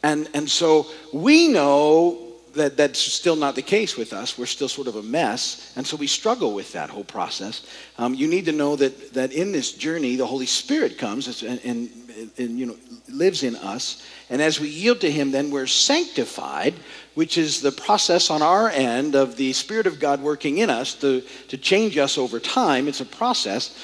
And, 0.02 0.28
and 0.34 0.48
so 0.48 0.86
we 1.12 1.48
know 1.48 2.24
that 2.54 2.76
that's 2.76 2.98
still 2.98 3.36
not 3.36 3.54
the 3.54 3.62
case 3.62 3.96
with 3.96 4.12
us. 4.12 4.38
We're 4.38 4.46
still 4.46 4.68
sort 4.68 4.86
of 4.86 4.96
a 4.96 5.02
mess. 5.02 5.72
And 5.76 5.86
so 5.86 5.96
we 5.96 6.06
struggle 6.06 6.54
with 6.54 6.72
that 6.72 6.90
whole 6.90 7.04
process. 7.04 7.66
Um, 7.98 8.14
you 8.14 8.28
need 8.28 8.44
to 8.46 8.52
know 8.52 8.76
that, 8.76 9.12
that 9.14 9.32
in 9.32 9.52
this 9.52 9.72
journey, 9.72 10.16
the 10.16 10.26
Holy 10.26 10.46
Spirit 10.46 10.98
comes 10.98 11.42
and, 11.42 11.60
and, 11.64 11.90
and 12.38 12.58
you 12.58 12.66
know, 12.66 12.76
lives 13.08 13.42
in 13.42 13.56
us. 13.56 14.06
And 14.30 14.40
as 14.40 14.60
we 14.60 14.68
yield 14.68 15.00
to 15.00 15.10
Him, 15.10 15.30
then 15.30 15.50
we're 15.50 15.66
sanctified, 15.66 16.74
which 17.14 17.38
is 17.38 17.60
the 17.60 17.72
process 17.72 18.30
on 18.30 18.42
our 18.42 18.70
end 18.70 19.14
of 19.14 19.36
the 19.36 19.52
Spirit 19.52 19.86
of 19.86 19.98
God 19.98 20.20
working 20.20 20.58
in 20.58 20.70
us 20.70 20.94
to, 20.96 21.22
to 21.48 21.56
change 21.56 21.98
us 21.98 22.18
over 22.18 22.38
time. 22.38 22.88
It's 22.88 23.00
a 23.00 23.06
process. 23.06 23.76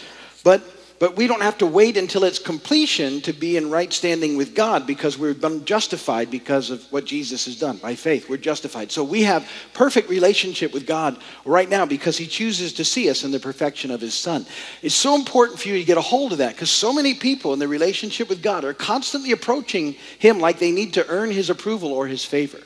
But 0.44 0.62
but 1.00 1.16
we 1.16 1.26
don't 1.26 1.40
have 1.40 1.56
to 1.58 1.66
wait 1.66 1.96
until 1.96 2.24
its 2.24 2.38
completion 2.38 3.22
to 3.22 3.32
be 3.32 3.56
in 3.56 3.70
right 3.70 3.90
standing 3.90 4.36
with 4.36 4.54
God 4.54 4.86
because 4.86 5.16
we've 5.16 5.40
been 5.40 5.64
justified 5.64 6.30
because 6.30 6.68
of 6.68 6.84
what 6.92 7.06
Jesus 7.06 7.46
has 7.46 7.58
done 7.58 7.78
by 7.78 7.94
faith. 7.94 8.28
We're 8.28 8.36
justified. 8.36 8.92
So 8.92 9.02
we 9.02 9.22
have 9.22 9.48
perfect 9.72 10.10
relationship 10.10 10.74
with 10.74 10.86
God 10.86 11.18
right 11.46 11.70
now 11.70 11.86
because 11.86 12.18
he 12.18 12.26
chooses 12.26 12.74
to 12.74 12.84
see 12.84 13.08
us 13.08 13.24
in 13.24 13.30
the 13.30 13.40
perfection 13.40 13.90
of 13.90 14.02
his 14.02 14.12
son. 14.12 14.44
It's 14.82 14.94
so 14.94 15.14
important 15.14 15.58
for 15.58 15.68
you 15.68 15.78
to 15.78 15.84
get 15.84 15.96
a 15.96 16.02
hold 16.02 16.32
of 16.32 16.38
that 16.38 16.54
because 16.54 16.70
so 16.70 16.92
many 16.92 17.14
people 17.14 17.54
in 17.54 17.58
their 17.58 17.66
relationship 17.66 18.28
with 18.28 18.42
God 18.42 18.62
are 18.66 18.74
constantly 18.74 19.32
approaching 19.32 19.96
him 20.18 20.38
like 20.38 20.58
they 20.58 20.70
need 20.70 20.92
to 20.94 21.08
earn 21.08 21.30
his 21.30 21.48
approval 21.48 21.94
or 21.94 22.08
his 22.08 22.26
favor. 22.26 22.60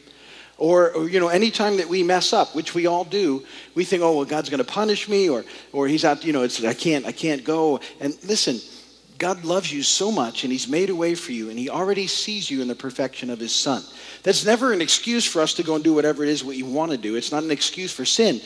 Or, 0.57 0.93
or, 0.93 1.09
you 1.09 1.19
know, 1.19 1.29
anytime 1.29 1.79
that 1.79 1.89
we 1.89 2.03
mess 2.03 2.33
up, 2.33 2.55
which 2.55 2.75
we 2.75 2.87
all 2.87 3.05
do, 3.05 3.45
we 3.75 3.85
think, 3.85 4.03
oh, 4.03 4.17
well, 4.17 4.25
God's 4.25 4.51
going 4.51 4.59
to 4.59 4.65
punish 4.65 5.09
me, 5.09 5.29
or, 5.29 5.45
or 5.73 5.89
he's 5.89 6.05
out, 6.05 6.25
you 6.25 6.33
know, 6.33 6.43
it's, 6.43 6.63
I 6.65 6.75
can't, 6.75 7.05
I 7.07 7.13
can't 7.13 7.43
go. 7.43 7.81
And 8.01 8.17
listen, 8.25 8.61
God 9.19 9.45
loves 9.45 9.73
you 9.73 9.83
so 9.83 10.13
much, 10.13 10.45
and 10.45 10.53
he's 10.53 10.69
made 10.69 10.91
a 10.91 10.95
way 10.95 11.15
for 11.15 11.33
you, 11.33 11.51
and 11.51 11.59
he 11.59 11.71
already 11.71 12.07
sees 12.07 12.51
you 12.51 12.63
in 12.63 12.69
the 12.69 12.75
perfection 12.75 13.31
of 13.31 13.39
his 13.41 13.55
son. 13.55 13.83
That's 14.23 14.45
never 14.45 14.73
an 14.73 14.81
excuse 14.81 15.25
for 15.25 15.41
us 15.41 15.55
to 15.55 15.63
go 15.63 15.75
and 15.75 15.83
do 15.83 15.95
whatever 15.95 16.23
it 16.23 16.29
is 16.29 16.43
you 16.43 16.67
want 16.67 16.93
to 16.93 16.99
do. 16.99 17.17
It's 17.17 17.33
not 17.33 17.43
an 17.43 17.51
excuse 17.51 17.93
for 17.93 18.05
sin. 18.05 18.41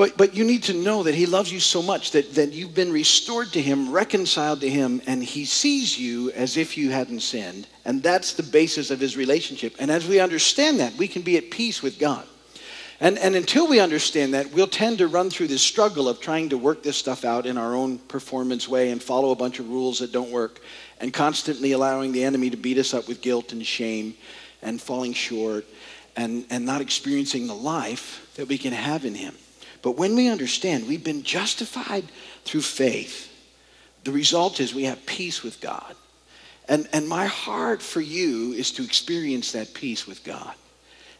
But, 0.00 0.16
but 0.16 0.34
you 0.34 0.44
need 0.44 0.62
to 0.62 0.72
know 0.72 1.02
that 1.02 1.14
he 1.14 1.26
loves 1.26 1.52
you 1.52 1.60
so 1.60 1.82
much 1.82 2.12
that, 2.12 2.32
that 2.32 2.54
you've 2.54 2.74
been 2.74 2.90
restored 2.90 3.52
to 3.52 3.60
him, 3.60 3.92
reconciled 3.92 4.62
to 4.62 4.70
him, 4.70 5.02
and 5.06 5.22
he 5.22 5.44
sees 5.44 5.98
you 5.98 6.30
as 6.30 6.56
if 6.56 6.78
you 6.78 6.90
hadn't 6.90 7.20
sinned. 7.20 7.66
And 7.84 8.02
that's 8.02 8.32
the 8.32 8.42
basis 8.42 8.90
of 8.90 8.98
his 8.98 9.14
relationship. 9.14 9.76
And 9.78 9.90
as 9.90 10.08
we 10.08 10.18
understand 10.18 10.80
that, 10.80 10.94
we 10.94 11.06
can 11.06 11.20
be 11.20 11.36
at 11.36 11.50
peace 11.50 11.82
with 11.82 11.98
God. 11.98 12.24
And, 13.00 13.18
and 13.18 13.36
until 13.36 13.68
we 13.68 13.78
understand 13.78 14.32
that, 14.32 14.50
we'll 14.54 14.68
tend 14.68 14.96
to 15.00 15.06
run 15.06 15.28
through 15.28 15.48
this 15.48 15.60
struggle 15.60 16.08
of 16.08 16.18
trying 16.18 16.48
to 16.48 16.56
work 16.56 16.82
this 16.82 16.96
stuff 16.96 17.26
out 17.26 17.44
in 17.44 17.58
our 17.58 17.74
own 17.74 17.98
performance 17.98 18.66
way 18.66 18.92
and 18.92 19.02
follow 19.02 19.32
a 19.32 19.36
bunch 19.36 19.58
of 19.58 19.68
rules 19.68 19.98
that 19.98 20.12
don't 20.12 20.30
work 20.30 20.62
and 21.02 21.12
constantly 21.12 21.72
allowing 21.72 22.12
the 22.12 22.24
enemy 22.24 22.48
to 22.48 22.56
beat 22.56 22.78
us 22.78 22.94
up 22.94 23.06
with 23.06 23.20
guilt 23.20 23.52
and 23.52 23.66
shame 23.66 24.14
and 24.62 24.80
falling 24.80 25.12
short 25.12 25.66
and, 26.16 26.46
and 26.48 26.64
not 26.64 26.80
experiencing 26.80 27.46
the 27.46 27.54
life 27.54 28.32
that 28.36 28.48
we 28.48 28.56
can 28.56 28.72
have 28.72 29.04
in 29.04 29.14
him. 29.14 29.34
But 29.82 29.96
when 29.96 30.14
we 30.14 30.28
understand 30.28 30.86
we've 30.86 31.04
been 31.04 31.22
justified 31.22 32.04
through 32.44 32.62
faith, 32.62 33.28
the 34.04 34.12
result 34.12 34.60
is 34.60 34.74
we 34.74 34.84
have 34.84 35.04
peace 35.06 35.42
with 35.42 35.60
God. 35.60 35.94
And, 36.68 36.88
and 36.92 37.08
my 37.08 37.26
heart 37.26 37.82
for 37.82 38.00
you 38.00 38.52
is 38.52 38.70
to 38.72 38.84
experience 38.84 39.52
that 39.52 39.74
peace 39.74 40.06
with 40.06 40.22
God. 40.24 40.54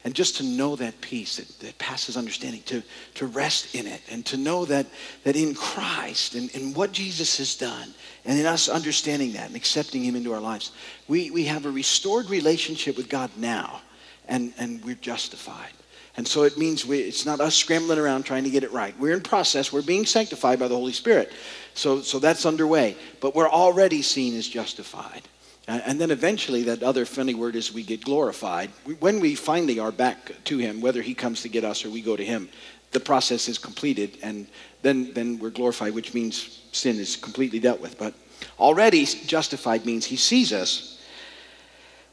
And 0.03 0.15
just 0.15 0.37
to 0.37 0.45
know 0.45 0.77
that 0.77 0.99
peace 1.03 1.37
that, 1.37 1.59
that 1.61 1.77
passes 1.79 2.17
understanding, 2.17 2.63
to, 2.67 2.83
to 3.17 3.27
rest 3.27 3.75
in 3.75 3.87
it, 3.87 4.01
and 4.11 4.25
to 4.27 4.39
know 4.39 4.65
that, 4.65 4.87
that 5.25 5.37
in 5.37 5.55
Christ 5.55 6.37
and, 6.37 6.55
and 6.55 6.75
what 6.75 6.93
Jesus 6.93 7.37
has 7.37 7.55
done, 7.55 7.93
and 8.25 8.39
in 8.39 8.47
us 8.47 8.71
understanding 8.71 9.33
that 9.33 9.49
and 9.49 9.57
accepting 9.57 10.03
Him 10.03 10.17
into 10.17 10.33
our 10.33 10.41
lives, 10.41 10.73
we, 11.07 11.31
we 11.31 11.45
have 11.45 11.67
a 11.67 11.71
restored 11.71 12.31
relationship 12.31 12.97
with 12.97 13.11
God 13.11 13.31
now, 13.37 13.83
and, 14.27 14.55
and 14.57 14.83
we're 14.83 14.95
justified. 14.95 15.73
And 16.17 16.27
so 16.27 16.43
it 16.43 16.59
means 16.59 16.85
we, 16.85 16.99
it's 16.99 17.25
not 17.25 17.41
us 17.41 17.55
scrambling 17.55 17.99
around 17.99 18.25
trying 18.25 18.45
to 18.45 18.51
get 18.51 18.65
it 18.65 18.73
right. 18.73 18.99
We're 18.99 19.15
in 19.15 19.21
process. 19.21 19.73
We're 19.73 19.83
being 19.83 20.05
sanctified 20.07 20.59
by 20.59 20.69
the 20.69 20.75
Holy 20.75 20.93
Spirit. 20.93 21.33
So, 21.75 22.01
so 22.01 22.19
that's 22.19 22.45
underway. 22.47 22.97
But 23.21 23.35
we're 23.35 23.49
already 23.49 24.03
seen 24.03 24.37
as 24.37 24.49
justified. 24.49 25.23
And 25.69 26.01
then 26.01 26.11
eventually, 26.11 26.65
that 26.65 26.83
other 26.83 27.05
funny 27.05 27.35
word 27.35 27.55
is 27.55 27.73
we 27.73 27.85
get 27.85 28.03
glorified. 28.03 28.71
When 28.99 29.21
we 29.21 29.37
finally 29.37 29.79
are 29.79 29.93
back 29.93 30.33
to 30.45 30.59
Him, 30.59 30.81
whether 30.81 31.01
He 31.01 31.15
comes 31.15 31.43
to 31.43 31.49
get 31.49 31.63
us 31.63 31.85
or 31.85 31.91
we 31.91 32.01
go 32.01 32.17
to 32.17 32.25
Him, 32.25 32.49
the 32.91 32.99
process 32.99 33.49
is 33.49 33.57
completed. 33.57 34.19
And 34.21 34.49
then, 34.83 35.13
then 35.13 35.39
we're 35.39 35.51
glorified, 35.51 35.95
which 35.95 36.13
means 36.13 36.63
sin 36.73 36.99
is 36.99 37.15
completely 37.15 37.61
dealt 37.61 37.81
with. 37.81 37.99
But 37.99 38.15
already 38.59 39.05
justified 39.05 39.87
means 39.87 40.05
He 40.05 40.17
sees 40.17 40.53
us 40.53 41.01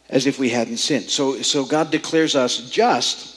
as 0.09 0.27
if 0.27 0.37
we 0.37 0.49
hadn't 0.49 0.77
sinned. 0.77 1.09
So, 1.09 1.41
so 1.41 1.65
God 1.65 1.89
declares 1.89 2.35
us 2.35 2.69
just 2.69 3.36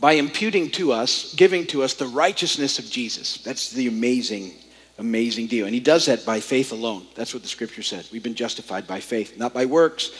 by 0.00 0.12
imputing 0.12 0.70
to 0.72 0.92
us, 0.92 1.34
giving 1.34 1.66
to 1.68 1.82
us 1.82 1.94
the 1.94 2.06
righteousness 2.06 2.78
of 2.78 2.90
Jesus. 2.90 3.38
That's 3.38 3.70
the 3.70 3.88
amazing 3.88 4.52
Amazing 4.98 5.48
deal. 5.48 5.66
And 5.66 5.74
he 5.74 5.80
does 5.80 6.06
that 6.06 6.24
by 6.24 6.40
faith 6.40 6.72
alone. 6.72 7.06
That's 7.14 7.34
what 7.34 7.42
the 7.42 7.48
scripture 7.48 7.82
says. 7.82 8.10
We've 8.10 8.22
been 8.22 8.34
justified 8.34 8.86
by 8.86 9.00
faith, 9.00 9.36
not 9.36 9.52
by 9.52 9.66
works, 9.66 10.10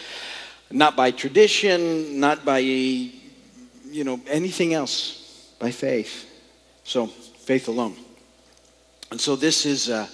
not 0.71 0.97
by 0.97 1.13
tradition, 1.13 2.21
not 2.21 2.45
by 2.45 2.59
you 2.59 4.05
know 4.05 4.21
anything 4.29 4.75
else, 4.75 5.55
by 5.59 5.71
faith. 5.71 6.31
So, 6.85 7.07
faith 7.07 7.69
alone. 7.69 7.97
And 9.11 9.19
so 9.19 9.35
this 9.35 9.65
is 9.65 9.89
uh, 9.89 10.07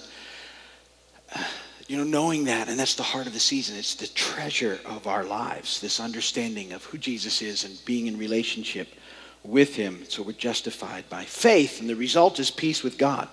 you 1.87 1.97
know 1.97 2.05
knowing 2.05 2.45
that 2.45 2.69
and 2.69 2.79
that's 2.79 2.95
the 2.95 3.03
heart 3.03 3.27
of 3.27 3.33
the 3.33 3.41
season. 3.41 3.75
It's 3.75 3.95
the 3.95 4.07
treasure 4.07 4.79
of 4.85 5.07
our 5.07 5.25
lives, 5.25 5.81
this 5.81 5.99
understanding 5.99 6.71
of 6.71 6.85
who 6.85 6.97
Jesus 6.97 7.41
is 7.41 7.65
and 7.65 7.77
being 7.83 8.07
in 8.07 8.17
relationship 8.17 8.87
with 9.43 9.75
him. 9.75 10.03
So 10.07 10.23
we're 10.23 10.33
justified 10.33 11.09
by 11.09 11.25
faith 11.25 11.81
and 11.81 11.89
the 11.89 11.95
result 11.95 12.39
is 12.39 12.51
peace 12.51 12.83
with 12.83 12.97
God. 12.97 13.27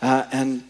Uh, 0.00 0.26
and 0.32 0.64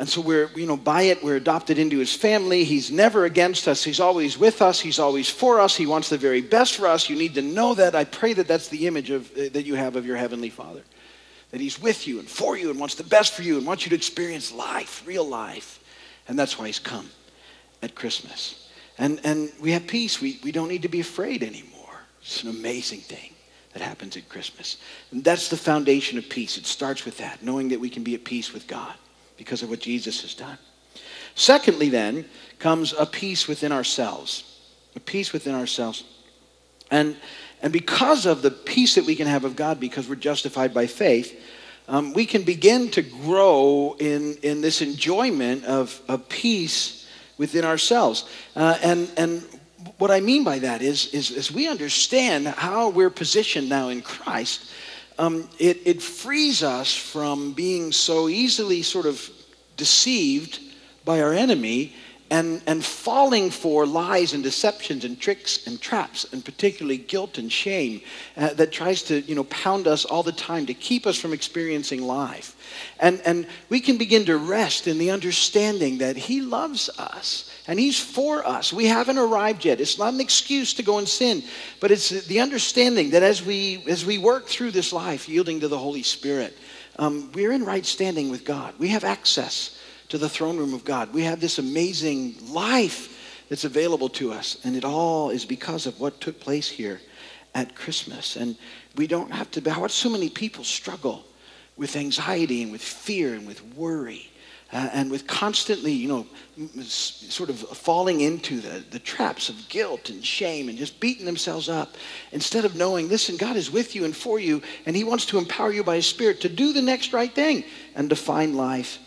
and 0.00 0.08
so 0.08 0.22
we're, 0.22 0.48
you 0.56 0.64
know, 0.64 0.78
by 0.78 1.02
it, 1.02 1.22
we're 1.22 1.36
adopted 1.36 1.78
into 1.78 1.98
his 1.98 2.14
family. 2.14 2.64
He's 2.64 2.90
never 2.90 3.26
against 3.26 3.68
us. 3.68 3.84
He's 3.84 4.00
always 4.00 4.38
with 4.38 4.62
us. 4.62 4.80
He's 4.80 4.98
always 4.98 5.28
for 5.28 5.60
us. 5.60 5.76
He 5.76 5.84
wants 5.84 6.08
the 6.08 6.16
very 6.16 6.40
best 6.40 6.76
for 6.76 6.86
us. 6.86 7.10
You 7.10 7.16
need 7.16 7.34
to 7.34 7.42
know 7.42 7.74
that. 7.74 7.94
I 7.94 8.04
pray 8.04 8.32
that 8.32 8.48
that's 8.48 8.68
the 8.68 8.86
image 8.86 9.10
of, 9.10 9.30
uh, 9.32 9.50
that 9.52 9.66
you 9.66 9.74
have 9.74 9.96
of 9.96 10.06
your 10.06 10.16
heavenly 10.16 10.48
Father. 10.48 10.80
That 11.50 11.60
he's 11.60 11.78
with 11.82 12.08
you 12.08 12.18
and 12.18 12.26
for 12.26 12.56
you 12.56 12.70
and 12.70 12.80
wants 12.80 12.94
the 12.94 13.04
best 13.04 13.34
for 13.34 13.42
you 13.42 13.58
and 13.58 13.66
wants 13.66 13.84
you 13.84 13.90
to 13.90 13.96
experience 13.96 14.50
life, 14.50 15.02
real 15.04 15.28
life. 15.28 15.80
And 16.28 16.38
that's 16.38 16.58
why 16.58 16.68
he's 16.68 16.78
come 16.78 17.10
at 17.82 17.94
Christmas. 17.94 18.70
And, 18.96 19.20
and 19.22 19.52
we 19.60 19.72
have 19.72 19.86
peace. 19.86 20.18
We, 20.18 20.40
we 20.42 20.50
don't 20.50 20.68
need 20.68 20.82
to 20.82 20.88
be 20.88 21.00
afraid 21.00 21.42
anymore. 21.42 22.00
It's 22.22 22.42
an 22.42 22.48
amazing 22.48 23.00
thing 23.00 23.32
that 23.72 23.82
happens 23.82 24.16
at 24.16 24.28
Christmas. 24.28 24.78
And 25.12 25.22
that's 25.22 25.48
the 25.48 25.56
foundation 25.56 26.18
of 26.18 26.28
peace. 26.28 26.58
It 26.58 26.66
starts 26.66 27.04
with 27.04 27.18
that, 27.18 27.42
knowing 27.42 27.68
that 27.68 27.80
we 27.80 27.90
can 27.90 28.02
be 28.02 28.14
at 28.14 28.24
peace 28.24 28.52
with 28.52 28.66
God 28.66 28.94
because 29.36 29.62
of 29.62 29.70
what 29.70 29.80
Jesus 29.80 30.22
has 30.22 30.34
done. 30.34 30.58
Secondly, 31.34 31.88
then, 31.88 32.24
comes 32.58 32.92
a 32.92 33.06
peace 33.06 33.46
within 33.46 33.72
ourselves. 33.72 34.44
A 34.96 35.00
peace 35.00 35.32
within 35.32 35.54
ourselves. 35.54 36.04
And, 36.90 37.16
and 37.62 37.72
because 37.72 38.26
of 38.26 38.42
the 38.42 38.50
peace 38.50 38.96
that 38.96 39.04
we 39.04 39.14
can 39.14 39.28
have 39.28 39.44
of 39.44 39.54
God, 39.54 39.78
because 39.78 40.08
we're 40.08 40.16
justified 40.16 40.74
by 40.74 40.86
faith, 40.86 41.40
um, 41.88 42.12
we 42.12 42.26
can 42.26 42.42
begin 42.42 42.90
to 42.90 43.02
grow 43.02 43.96
in, 43.98 44.36
in 44.42 44.60
this 44.60 44.82
enjoyment 44.82 45.64
of, 45.64 46.00
of 46.08 46.28
peace 46.28 47.08
within 47.38 47.64
ourselves. 47.64 48.28
Uh, 48.54 48.76
and, 48.82 49.10
and 49.16 49.42
what 49.98 50.10
I 50.10 50.20
mean 50.20 50.44
by 50.44 50.58
that 50.60 50.82
is, 50.82 51.06
is 51.14 51.30
as 51.30 51.50
we 51.50 51.68
understand 51.68 52.46
how 52.46 52.88
we're 52.90 53.10
positioned 53.10 53.68
now 53.68 53.88
in 53.88 54.02
Christ, 54.02 54.70
um, 55.18 55.48
it, 55.58 55.80
it 55.84 56.02
frees 56.02 56.62
us 56.62 56.94
from 56.94 57.52
being 57.52 57.92
so 57.92 58.28
easily 58.28 58.82
sort 58.82 59.06
of 59.06 59.30
deceived 59.76 60.60
by 61.04 61.20
our 61.20 61.32
enemy 61.32 61.94
and, 62.30 62.62
and 62.66 62.84
falling 62.84 63.50
for 63.50 63.84
lies 63.86 64.34
and 64.34 64.42
deceptions 64.42 65.04
and 65.04 65.18
tricks 65.20 65.66
and 65.66 65.80
traps, 65.80 66.32
and 66.32 66.44
particularly 66.44 66.96
guilt 66.96 67.38
and 67.38 67.50
shame 67.50 68.00
uh, 68.36 68.54
that 68.54 68.70
tries 68.70 69.02
to 69.02 69.20
you 69.22 69.34
know, 69.34 69.44
pound 69.44 69.88
us 69.88 70.04
all 70.04 70.22
the 70.22 70.30
time 70.32 70.64
to 70.66 70.74
keep 70.74 71.06
us 71.06 71.18
from 71.18 71.32
experiencing 71.32 72.02
life. 72.02 72.56
And, 73.00 73.20
and 73.24 73.48
we 73.68 73.80
can 73.80 73.98
begin 73.98 74.24
to 74.26 74.36
rest 74.36 74.86
in 74.86 74.98
the 74.98 75.10
understanding 75.10 75.98
that 75.98 76.16
He 76.16 76.40
loves 76.40 76.88
us 76.98 77.50
and 77.66 77.80
He's 77.80 77.98
for 77.98 78.46
us. 78.46 78.72
We 78.72 78.86
haven't 78.86 79.18
arrived 79.18 79.64
yet. 79.64 79.80
It's 79.80 79.98
not 79.98 80.14
an 80.14 80.20
excuse 80.20 80.72
to 80.74 80.84
go 80.84 80.98
and 80.98 81.08
sin, 81.08 81.42
but 81.80 81.90
it's 81.90 82.10
the 82.10 82.40
understanding 82.40 83.10
that 83.10 83.24
as 83.24 83.44
we, 83.44 83.82
as 83.88 84.06
we 84.06 84.18
work 84.18 84.46
through 84.46 84.70
this 84.70 84.92
life, 84.92 85.28
yielding 85.28 85.58
to 85.60 85.68
the 85.68 85.78
Holy 85.78 86.04
Spirit, 86.04 86.56
um, 86.96 87.32
we're 87.32 87.52
in 87.52 87.64
right 87.64 87.84
standing 87.84 88.30
with 88.30 88.44
God. 88.44 88.74
We 88.78 88.88
have 88.88 89.04
access 89.04 89.79
to 90.10 90.18
the 90.18 90.28
throne 90.28 90.58
room 90.58 90.74
of 90.74 90.84
God. 90.84 91.14
We 91.14 91.22
have 91.22 91.40
this 91.40 91.58
amazing 91.58 92.34
life 92.52 93.44
that's 93.48 93.64
available 93.64 94.08
to 94.10 94.32
us, 94.32 94.58
and 94.64 94.76
it 94.76 94.84
all 94.84 95.30
is 95.30 95.44
because 95.44 95.86
of 95.86 95.98
what 95.98 96.20
took 96.20 96.38
place 96.38 96.68
here 96.68 97.00
at 97.54 97.74
Christmas. 97.74 98.36
And 98.36 98.56
we 98.96 99.06
don't 99.06 99.32
have 99.32 99.50
to, 99.52 99.70
how 99.70 99.86
so 99.86 100.10
many 100.10 100.28
people 100.28 100.62
struggle 100.64 101.24
with 101.76 101.96
anxiety 101.96 102.62
and 102.62 102.70
with 102.70 102.82
fear 102.82 103.34
and 103.34 103.46
with 103.46 103.64
worry. 103.74 104.26
Uh, 104.72 104.88
and 104.92 105.10
with 105.10 105.26
constantly, 105.26 105.90
you 105.90 106.06
know, 106.06 106.24
sort 106.84 107.50
of 107.50 107.58
falling 107.58 108.20
into 108.20 108.60
the, 108.60 108.84
the 108.92 109.00
traps 109.00 109.48
of 109.48 109.68
guilt 109.68 110.10
and 110.10 110.24
shame 110.24 110.68
and 110.68 110.78
just 110.78 111.00
beating 111.00 111.26
themselves 111.26 111.68
up 111.68 111.96
instead 112.30 112.64
of 112.64 112.76
knowing, 112.76 113.08
listen, 113.08 113.36
God 113.36 113.56
is 113.56 113.68
with 113.68 113.96
you 113.96 114.04
and 114.04 114.14
for 114.14 114.38
you, 114.38 114.62
and 114.86 114.94
He 114.94 115.02
wants 115.02 115.26
to 115.26 115.38
empower 115.38 115.72
you 115.72 115.82
by 115.82 115.96
His 115.96 116.06
Spirit 116.06 116.40
to 116.42 116.48
do 116.48 116.72
the 116.72 116.82
next 116.82 117.12
right 117.12 117.34
thing 117.34 117.64
and 117.96 118.08
to 118.10 118.14
find 118.14 118.54
life 118.54 119.00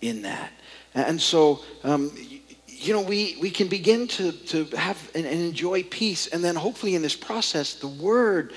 in 0.00 0.22
that. 0.22 0.52
And 0.94 1.20
so, 1.20 1.60
um, 1.84 2.10
you 2.66 2.92
know, 2.92 3.02
we, 3.02 3.36
we 3.40 3.50
can 3.50 3.68
begin 3.68 4.06
to, 4.08 4.32
to 4.32 4.64
have 4.76 5.10
and, 5.14 5.26
and 5.26 5.40
enjoy 5.40 5.82
peace. 5.84 6.28
And 6.28 6.42
then 6.42 6.54
hopefully 6.54 6.94
in 6.94 7.02
this 7.02 7.16
process, 7.16 7.74
the 7.74 7.88
word 7.88 8.52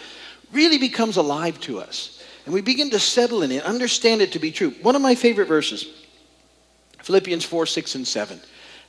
really 0.52 0.78
becomes 0.78 1.18
alive 1.18 1.60
to 1.62 1.80
us. 1.80 2.24
And 2.46 2.54
we 2.54 2.62
begin 2.62 2.90
to 2.92 3.00
settle 3.00 3.44
in 3.44 3.52
it, 3.52 3.64
understand 3.64 4.22
it 4.22 4.32
to 4.34 4.40
be 4.40 4.52
true. 4.52 4.72
One 4.82 4.96
of 4.96 5.02
my 5.02 5.16
favorite 5.16 5.48
verses, 5.48 5.88
Philippians 7.04 7.46
4, 7.46 7.66
6, 7.66 7.96
and 7.96 8.08
7. 8.08 8.40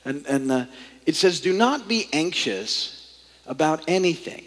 And, 0.05 0.25
and 0.27 0.51
uh, 0.51 0.65
it 1.05 1.15
says, 1.15 1.39
Do 1.39 1.53
not 1.53 1.87
be 1.87 2.09
anxious 2.13 3.23
about 3.45 3.83
anything, 3.87 4.43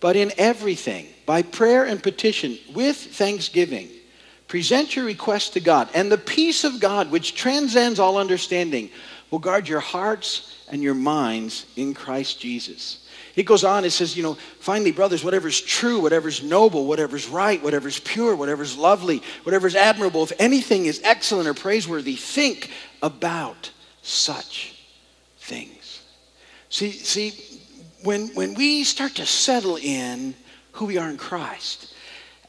but 0.00 0.16
in 0.16 0.32
everything, 0.38 1.06
by 1.26 1.42
prayer 1.42 1.84
and 1.84 2.02
petition, 2.02 2.58
with 2.74 2.96
thanksgiving 2.96 3.88
Present 4.48 4.96
your 4.96 5.04
request 5.04 5.52
to 5.52 5.60
God, 5.60 5.88
and 5.94 6.10
the 6.10 6.18
peace 6.18 6.64
of 6.64 6.80
God, 6.80 7.10
which 7.10 7.34
transcends 7.34 8.00
all 8.00 8.16
understanding, 8.16 8.90
will 9.30 9.38
guard 9.38 9.68
your 9.68 9.80
hearts 9.80 10.64
and 10.70 10.82
your 10.82 10.94
minds 10.94 11.66
in 11.76 11.92
Christ 11.92 12.40
Jesus. 12.40 13.06
It 13.36 13.44
goes 13.44 13.62
on, 13.62 13.84
it 13.84 13.90
says, 13.90 14.16
you 14.16 14.22
know, 14.22 14.34
finally, 14.58 14.90
brothers, 14.90 15.22
whatever's 15.22 15.60
true, 15.60 16.00
whatever's 16.00 16.42
noble, 16.42 16.86
whatever's 16.86 17.28
right, 17.28 17.62
whatever's 17.62 18.00
pure, 18.00 18.34
whatever's 18.34 18.76
lovely, 18.76 19.22
whatever's 19.44 19.76
admirable, 19.76 20.24
if 20.24 20.32
anything 20.40 20.86
is 20.86 21.00
excellent 21.04 21.46
or 21.46 21.54
praiseworthy, 21.54 22.16
think 22.16 22.70
about 23.02 23.70
such 24.02 24.82
things. 25.38 26.02
See, 26.70 26.90
see, 26.90 27.32
when, 28.02 28.28
when 28.28 28.54
we 28.54 28.82
start 28.82 29.14
to 29.16 29.26
settle 29.26 29.76
in 29.76 30.34
who 30.72 30.86
we 30.86 30.98
are 30.98 31.10
in 31.10 31.16
Christ, 31.16 31.94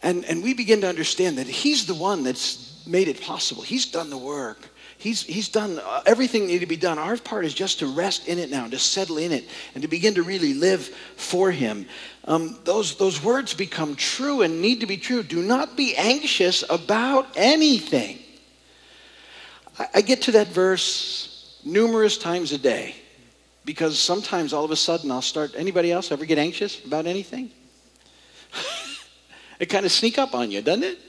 and, 0.02 0.24
and 0.26 0.44
we 0.44 0.54
begin 0.54 0.82
to 0.82 0.88
understand 0.88 1.38
that 1.38 1.48
He's 1.48 1.86
the 1.86 1.96
one 1.96 2.24
that's 2.24 2.84
made 2.88 3.08
it 3.08 3.22
possible. 3.22 3.62
He's 3.62 3.86
done 3.86 4.10
the 4.10 4.18
work. 4.18 4.70
He's, 4.98 5.24
he's 5.24 5.48
done 5.48 5.80
uh, 5.80 6.02
everything 6.06 6.48
needed 6.48 6.60
to 6.60 6.66
be 6.66 6.76
done. 6.76 7.00
Our 7.00 7.16
part 7.16 7.46
is 7.46 7.54
just 7.54 7.80
to 7.80 7.88
rest 7.88 8.28
in 8.28 8.38
it 8.38 8.50
now, 8.50 8.68
to 8.68 8.78
settle 8.78 9.18
in 9.18 9.32
it, 9.32 9.48
and 9.74 9.82
to 9.82 9.88
begin 9.88 10.16
to 10.16 10.24
really 10.24 10.54
live 10.54 10.88
for 11.16 11.52
Him. 11.52 11.86
Um, 12.26 12.60
those, 12.66 12.98
those 12.98 13.24
words 13.24 13.54
become 13.54 13.96
true 13.96 14.42
and 14.42 14.62
need 14.62 14.82
to 14.82 14.86
be 14.86 14.98
true. 14.98 15.24
Do 15.24 15.42
not 15.42 15.78
be 15.78 15.96
anxious 15.96 16.66
about 16.70 17.28
anything. 17.38 18.20
I, 19.78 19.88
I 19.96 20.02
get 20.02 20.24
to 20.24 20.34
that 20.34 20.48
verse 20.48 21.58
numerous 21.64 22.18
times 22.18 22.52
a 22.52 22.58
day 22.58 22.96
because 23.64 23.98
sometimes 24.00 24.52
all 24.52 24.66
of 24.66 24.72
a 24.72 24.76
sudden 24.76 25.12
I'll 25.12 25.22
start. 25.22 25.54
Anybody 25.56 25.94
else 25.94 26.12
ever 26.12 26.26
get 26.26 26.38
anxious 26.38 26.84
about 26.84 27.06
anything? 27.06 27.52
It 29.60 29.68
kind 29.68 29.86
of 29.86 29.92
sneak 29.92 30.18
up 30.18 30.34
on 30.34 30.52
you, 30.52 30.62
doesn't 30.62 30.84
it? 30.84 31.00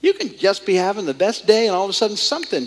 You 0.00 0.14
can 0.14 0.36
just 0.36 0.66
be 0.66 0.74
having 0.74 1.06
the 1.06 1.14
best 1.14 1.46
day 1.46 1.66
and 1.66 1.76
all 1.76 1.84
of 1.84 1.90
a 1.90 1.94
sudden 1.94 2.16
something, 2.16 2.66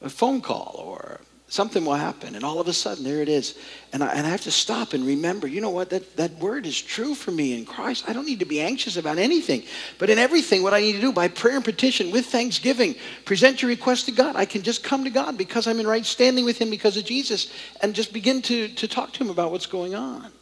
a 0.00 0.08
phone 0.08 0.40
call 0.40 0.76
or 0.78 1.20
something 1.48 1.84
will 1.84 1.94
happen 1.94 2.34
and 2.34 2.44
all 2.44 2.60
of 2.60 2.68
a 2.68 2.72
sudden 2.72 3.04
there 3.04 3.22
it 3.22 3.28
is. 3.28 3.56
And 3.92 4.02
I, 4.02 4.12
and 4.12 4.26
I 4.26 4.30
have 4.30 4.42
to 4.42 4.50
stop 4.50 4.92
and 4.92 5.06
remember, 5.06 5.46
you 5.46 5.60
know 5.60 5.70
what, 5.70 5.90
that, 5.90 6.16
that 6.16 6.32
word 6.32 6.66
is 6.66 6.80
true 6.80 7.14
for 7.14 7.30
me 7.30 7.56
in 7.56 7.64
Christ. 7.64 8.04
I 8.08 8.12
don't 8.12 8.26
need 8.26 8.40
to 8.40 8.44
be 8.44 8.60
anxious 8.60 8.96
about 8.96 9.18
anything. 9.18 9.62
But 9.98 10.10
in 10.10 10.18
everything, 10.18 10.62
what 10.62 10.74
I 10.74 10.80
need 10.80 10.94
to 10.94 11.00
do 11.00 11.12
by 11.12 11.28
prayer 11.28 11.56
and 11.56 11.64
petition 11.64 12.10
with 12.10 12.26
thanksgiving, 12.26 12.96
present 13.24 13.62
your 13.62 13.68
request 13.68 14.06
to 14.06 14.12
God. 14.12 14.36
I 14.36 14.44
can 14.44 14.62
just 14.62 14.82
come 14.82 15.04
to 15.04 15.10
God 15.10 15.38
because 15.38 15.66
I'm 15.66 15.80
in 15.80 15.86
right 15.86 16.04
standing 16.04 16.44
with 16.44 16.58
him 16.58 16.70
because 16.70 16.96
of 16.96 17.04
Jesus 17.04 17.52
and 17.82 17.94
just 17.94 18.12
begin 18.12 18.42
to, 18.42 18.68
to 18.68 18.88
talk 18.88 19.12
to 19.12 19.24
him 19.24 19.30
about 19.30 19.50
what's 19.50 19.66
going 19.66 19.94
on 19.94 20.32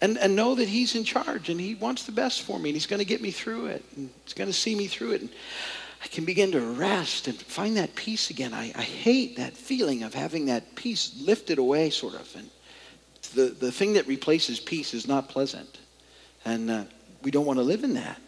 and, 0.00 0.16
and 0.18 0.34
know 0.34 0.54
that 0.54 0.68
he's 0.68 0.94
in 0.94 1.04
charge 1.04 1.48
and 1.48 1.60
he 1.60 1.74
wants 1.74 2.04
the 2.04 2.12
best 2.12 2.42
for 2.42 2.58
me 2.58 2.70
and 2.70 2.76
he's 2.76 2.86
going 2.86 3.00
to 3.00 3.06
get 3.06 3.20
me 3.20 3.30
through 3.30 3.66
it 3.66 3.84
and 3.96 4.10
he's 4.24 4.32
going 4.32 4.48
to 4.48 4.56
see 4.56 4.74
me 4.74 4.86
through 4.86 5.12
it. 5.12 5.20
And 5.20 5.30
i 6.02 6.06
can 6.06 6.24
begin 6.24 6.52
to 6.52 6.60
rest 6.60 7.28
and 7.28 7.36
find 7.36 7.76
that 7.76 7.94
peace 7.94 8.30
again. 8.30 8.54
I, 8.54 8.72
I 8.74 8.82
hate 8.82 9.36
that 9.36 9.54
feeling 9.54 10.02
of 10.02 10.14
having 10.14 10.46
that 10.46 10.74
peace 10.74 11.20
lifted 11.20 11.58
away 11.58 11.90
sort 11.90 12.14
of. 12.14 12.34
And 12.34 12.50
the, 13.34 13.54
the 13.54 13.70
thing 13.70 13.92
that 13.94 14.06
replaces 14.06 14.58
peace 14.58 14.94
is 14.94 15.06
not 15.06 15.28
pleasant. 15.28 15.78
And 16.44 16.70
uh, 16.70 16.84
we 17.22 17.30
don't 17.30 17.44
want 17.44 17.58
to 17.58 17.62
live 17.62 17.84
in 17.84 17.94
that. 17.94 18.18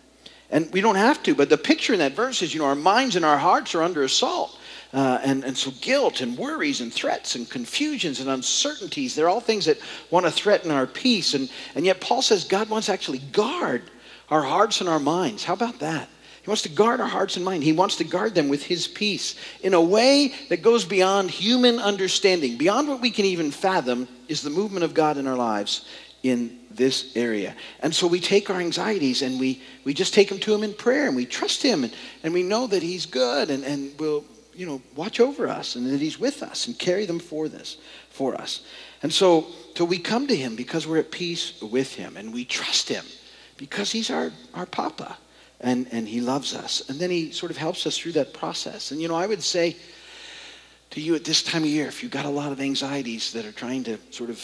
And 0.51 0.71
we 0.71 0.83
don't 0.83 0.97
have 0.97 1.23
to 1.23 1.35
but 1.35 1.49
the 1.49 1.57
picture 1.57 1.95
in 1.95 2.01
that 2.01 2.13
verse 2.13 2.43
is 2.43 2.53
you 2.53 2.61
know 2.61 2.67
our 2.67 2.75
minds 2.75 3.17
and 3.17 3.25
our 3.25 3.39
hearts 3.39 3.75
are 3.75 3.83
under 3.83 4.03
assault 4.03 4.59
uh, 4.93 5.21
and, 5.25 5.45
and 5.45 5.57
so 5.57 5.71
guilt 5.81 6.21
and 6.21 6.37
worries 6.37 6.81
and 6.81 6.93
threats 6.93 7.35
and 7.35 7.49
confusions 7.49 8.21
and 8.21 8.29
uncertainties, 8.29 9.15
they're 9.15 9.29
all 9.29 9.41
things 9.41 9.65
that 9.65 9.79
want 10.11 10.27
to 10.27 10.33
threaten 10.33 10.71
our 10.71 10.87
peace. 10.87 11.35
And, 11.35 11.51
and 11.75 11.87
yet 11.87 12.01
Paul 12.01 12.23
says 12.23 12.45
God 12.45 12.69
wants 12.69 12.87
to 12.87 12.93
actually 12.93 13.19
guard 13.19 13.83
our 14.29 14.43
hearts 14.43 14.81
and 14.81 14.89
our 14.89 15.01
minds. 15.01 15.45
How 15.45 15.55
about 15.55 15.79
that? 15.79 16.09
He 16.43 16.51
wants 16.51 16.63
to 16.63 16.69
guard 16.69 17.01
our 17.01 17.09
hearts 17.09 17.37
and 17.37 17.45
mind. 17.45 17.63
He 17.63 17.73
wants 17.73 17.97
to 17.97 18.05
guard 18.05 18.35
them 18.35 18.49
with 18.49 18.65
His 18.65 18.89
peace 18.89 19.37
in 19.63 19.75
a 19.75 19.81
way 19.81 20.35
that 20.49 20.61
goes 20.61 20.85
beyond 20.85 21.31
human 21.31 21.79
understanding. 21.79 22.57
Beyond 22.59 22.89
what 22.89 23.01
we 23.01 23.13
can 23.13 23.25
even 23.27 23.53
fathom 23.53 24.09
is 24.27 24.43
the 24.43 24.51
movement 24.51 24.85
of 24.85 24.93
God 24.93 25.19
in 25.19 25.29
our 25.29 25.37
lives 25.37 25.87
in 26.25 26.59
this 26.71 27.17
area. 27.17 27.55
And 27.81 27.95
so 27.95 28.07
we 28.09 28.19
take 28.19 28.51
our 28.51 28.61
anxieties 28.61 29.23
and 29.23 29.39
we, 29.39 29.63
we 29.85 29.95
just 29.95 30.15
take 30.15 30.29
them 30.29 30.39
to 30.41 30.55
Him 30.55 30.65
in 30.65 30.75
prayer 30.75 31.07
and 31.07 31.15
we 31.15 31.27
trust 31.27 31.63
Him 31.63 31.85
and, 31.85 31.95
and 32.25 32.35
we 32.35 32.43
know 32.43 32.67
that 32.67 32.83
He's 32.83 33.07
good 33.07 33.49
and, 33.49 33.63
and 33.65 33.97
will 34.01 34.25
you 34.55 34.67
know, 34.67 34.83
watch 34.95 35.21
over 35.21 35.49
us 35.49 35.77
and 35.77 35.87
that 35.91 36.01
He's 36.01 36.19
with 36.19 36.43
us 36.43 36.67
and 36.67 36.79
carry 36.79 37.07
them 37.07 37.19
for 37.19 37.49
this, 37.49 37.79
for 38.11 38.35
us. 38.35 38.65
And 39.03 39.13
so, 39.13 39.47
so 39.75 39.85
we 39.85 39.99
come 39.99 40.27
to 40.27 40.37
Him 40.37 40.57
because 40.57 40.87
we're 40.87 40.99
at 40.99 41.11
peace 41.11 41.61
with 41.61 41.95
Him 41.95 42.17
and 42.17 42.33
we 42.33 42.45
trust 42.45 42.89
Him 42.89 43.05
because 43.57 43.91
He's 43.91 44.11
our, 44.11 44.31
our 44.55 44.67
Papa 44.67 45.17
and, 45.61 45.87
and 45.93 46.07
He 46.07 46.21
loves 46.21 46.55
us. 46.55 46.89
And 46.89 46.99
then 46.99 47.11
He 47.11 47.31
sort 47.31 47.51
of 47.51 47.57
helps 47.57 47.87
us 47.87 47.97
through 47.97 48.13
that 48.13 48.33
process. 48.35 48.91
And, 48.91 49.01
you 49.01 49.09
know, 49.09 49.17
I 49.17 49.27
would 49.27 49.43
say 49.43 49.77
to 50.91 51.01
you 51.01 51.15
at 51.15 51.25
this 51.25 51.43
time 51.43 51.63
of 51.63 51.69
year, 51.69 51.87
if 51.87 52.03
you've 52.03 52.13
got 52.13 52.27
a 52.27 52.31
lot 52.31 52.53
of 52.53 52.61
anxieties 52.61 53.33
that 53.33 53.47
are 53.47 53.53
trying 53.53 53.83
to 53.85 53.99
sort 54.11 54.31
of 54.31 54.39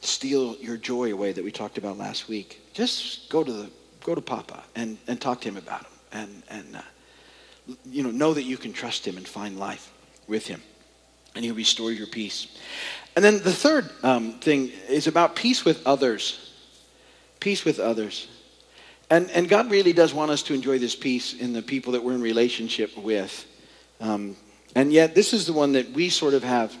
steal 0.00 0.56
your 0.56 0.76
joy 0.76 1.12
away 1.12 1.32
that 1.32 1.44
we 1.44 1.50
talked 1.50 1.78
about 1.78 1.98
last 1.98 2.28
week, 2.28 2.60
just 2.72 3.28
go 3.28 3.44
to 3.44 3.52
the 3.52 3.70
go 4.02 4.14
to 4.14 4.20
Papa 4.20 4.62
and, 4.76 4.96
and 5.08 5.20
talk 5.20 5.40
to 5.40 5.48
him 5.48 5.56
about 5.56 5.80
him, 5.80 5.92
and 6.12 6.42
and 6.48 6.76
uh, 6.76 6.80
you 7.84 8.02
know 8.02 8.10
know 8.10 8.34
that 8.34 8.44
you 8.44 8.56
can 8.56 8.72
trust 8.72 9.06
him 9.06 9.16
and 9.16 9.26
find 9.26 9.58
life 9.58 9.92
with 10.26 10.46
him, 10.46 10.62
and 11.34 11.44
he'll 11.44 11.54
restore 11.54 11.92
your 11.92 12.06
peace. 12.06 12.48
And 13.16 13.24
then 13.24 13.42
the 13.42 13.52
third 13.52 13.88
um, 14.02 14.34
thing 14.40 14.70
is 14.88 15.06
about 15.06 15.36
peace 15.36 15.64
with 15.64 15.86
others. 15.86 16.52
Peace 17.40 17.64
with 17.64 17.78
others. 17.78 18.28
And, 19.08 19.30
and 19.30 19.48
God 19.48 19.70
really 19.70 19.92
does 19.92 20.12
want 20.12 20.30
us 20.30 20.42
to 20.44 20.54
enjoy 20.54 20.78
this 20.78 20.96
peace 20.96 21.32
in 21.32 21.52
the 21.52 21.62
people 21.62 21.92
that 21.92 22.02
we're 22.02 22.14
in 22.14 22.20
relationship 22.20 22.96
with. 22.98 23.46
Um, 24.00 24.36
and 24.74 24.92
yet, 24.92 25.14
this 25.14 25.32
is 25.32 25.46
the 25.46 25.52
one 25.52 25.72
that 25.72 25.92
we 25.92 26.10
sort 26.10 26.34
of 26.34 26.42
have 26.42 26.76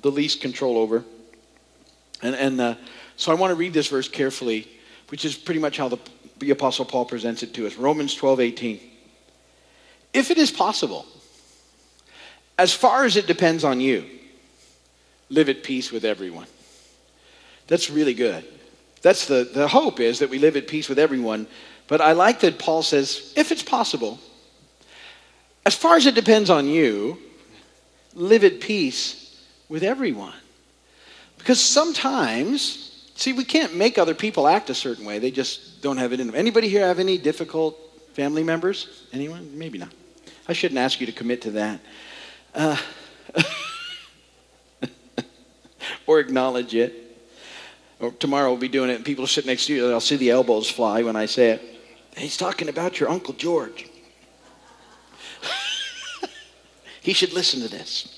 the 0.00 0.10
least 0.10 0.40
control 0.40 0.78
over. 0.78 1.04
And, 2.22 2.34
and 2.34 2.60
uh, 2.60 2.74
so 3.16 3.32
I 3.32 3.34
want 3.34 3.50
to 3.50 3.56
read 3.56 3.74
this 3.74 3.88
verse 3.88 4.08
carefully, 4.08 4.68
which 5.08 5.24
is 5.24 5.34
pretty 5.34 5.60
much 5.60 5.76
how 5.76 5.88
the, 5.88 5.98
the 6.38 6.50
Apostle 6.52 6.84
Paul 6.84 7.04
presents 7.04 7.42
it 7.42 7.52
to 7.54 7.66
us. 7.66 7.76
Romans 7.76 8.14
12, 8.14 8.40
18. 8.40 8.80
If 10.16 10.30
it 10.30 10.38
is 10.38 10.50
possible, 10.50 11.04
as 12.58 12.72
far 12.72 13.04
as 13.04 13.16
it 13.16 13.26
depends 13.26 13.64
on 13.64 13.80
you, 13.80 14.06
live 15.28 15.50
at 15.50 15.62
peace 15.62 15.92
with 15.92 16.06
everyone. 16.06 16.46
That's 17.66 17.90
really 17.90 18.14
good. 18.14 18.42
That's 19.02 19.26
the, 19.26 19.46
the 19.52 19.68
hope 19.68 20.00
is 20.00 20.20
that 20.20 20.30
we 20.30 20.38
live 20.38 20.56
at 20.56 20.68
peace 20.68 20.88
with 20.88 20.98
everyone. 20.98 21.46
But 21.86 22.00
I 22.00 22.12
like 22.12 22.40
that 22.40 22.58
Paul 22.58 22.82
says, 22.82 23.34
if 23.36 23.52
it's 23.52 23.62
possible, 23.62 24.18
as 25.66 25.74
far 25.74 25.96
as 25.96 26.06
it 26.06 26.14
depends 26.14 26.48
on 26.48 26.66
you, 26.66 27.18
live 28.14 28.42
at 28.42 28.62
peace 28.62 29.38
with 29.68 29.82
everyone. 29.82 30.32
Because 31.36 31.60
sometimes, 31.60 33.10
see, 33.16 33.34
we 33.34 33.44
can't 33.44 33.76
make 33.76 33.98
other 33.98 34.14
people 34.14 34.48
act 34.48 34.70
a 34.70 34.74
certain 34.74 35.04
way. 35.04 35.18
They 35.18 35.30
just 35.30 35.82
don't 35.82 35.98
have 35.98 36.14
it 36.14 36.20
in 36.20 36.26
them. 36.26 36.36
Anybody 36.36 36.70
here 36.70 36.86
have 36.86 37.00
any 37.00 37.18
difficult 37.18 37.76
family 38.14 38.42
members? 38.42 39.04
Anyone? 39.12 39.58
Maybe 39.58 39.76
not. 39.76 39.92
I 40.48 40.52
shouldn't 40.52 40.78
ask 40.78 41.00
you 41.00 41.06
to 41.06 41.12
commit 41.12 41.42
to 41.42 41.50
that. 41.52 41.80
Uh, 42.54 42.76
or 46.06 46.20
acknowledge 46.20 46.74
it. 46.74 47.02
Or 47.98 48.12
tomorrow 48.12 48.50
we'll 48.50 48.60
be 48.60 48.68
doing 48.68 48.90
it 48.90 48.96
and 48.96 49.04
people 49.04 49.26
sit 49.26 49.46
next 49.46 49.66
to 49.66 49.74
you. 49.74 49.84
and 49.84 49.94
I'll 49.94 50.00
see 50.00 50.16
the 50.16 50.30
elbows 50.30 50.70
fly 50.70 51.02
when 51.02 51.16
I 51.16 51.26
say 51.26 51.50
it. 51.50 51.62
He's 52.16 52.36
talking 52.36 52.68
about 52.68 53.00
your 53.00 53.08
Uncle 53.08 53.34
George. 53.34 53.88
he 57.00 57.12
should 57.12 57.32
listen 57.32 57.60
to 57.60 57.68
this 57.68 58.16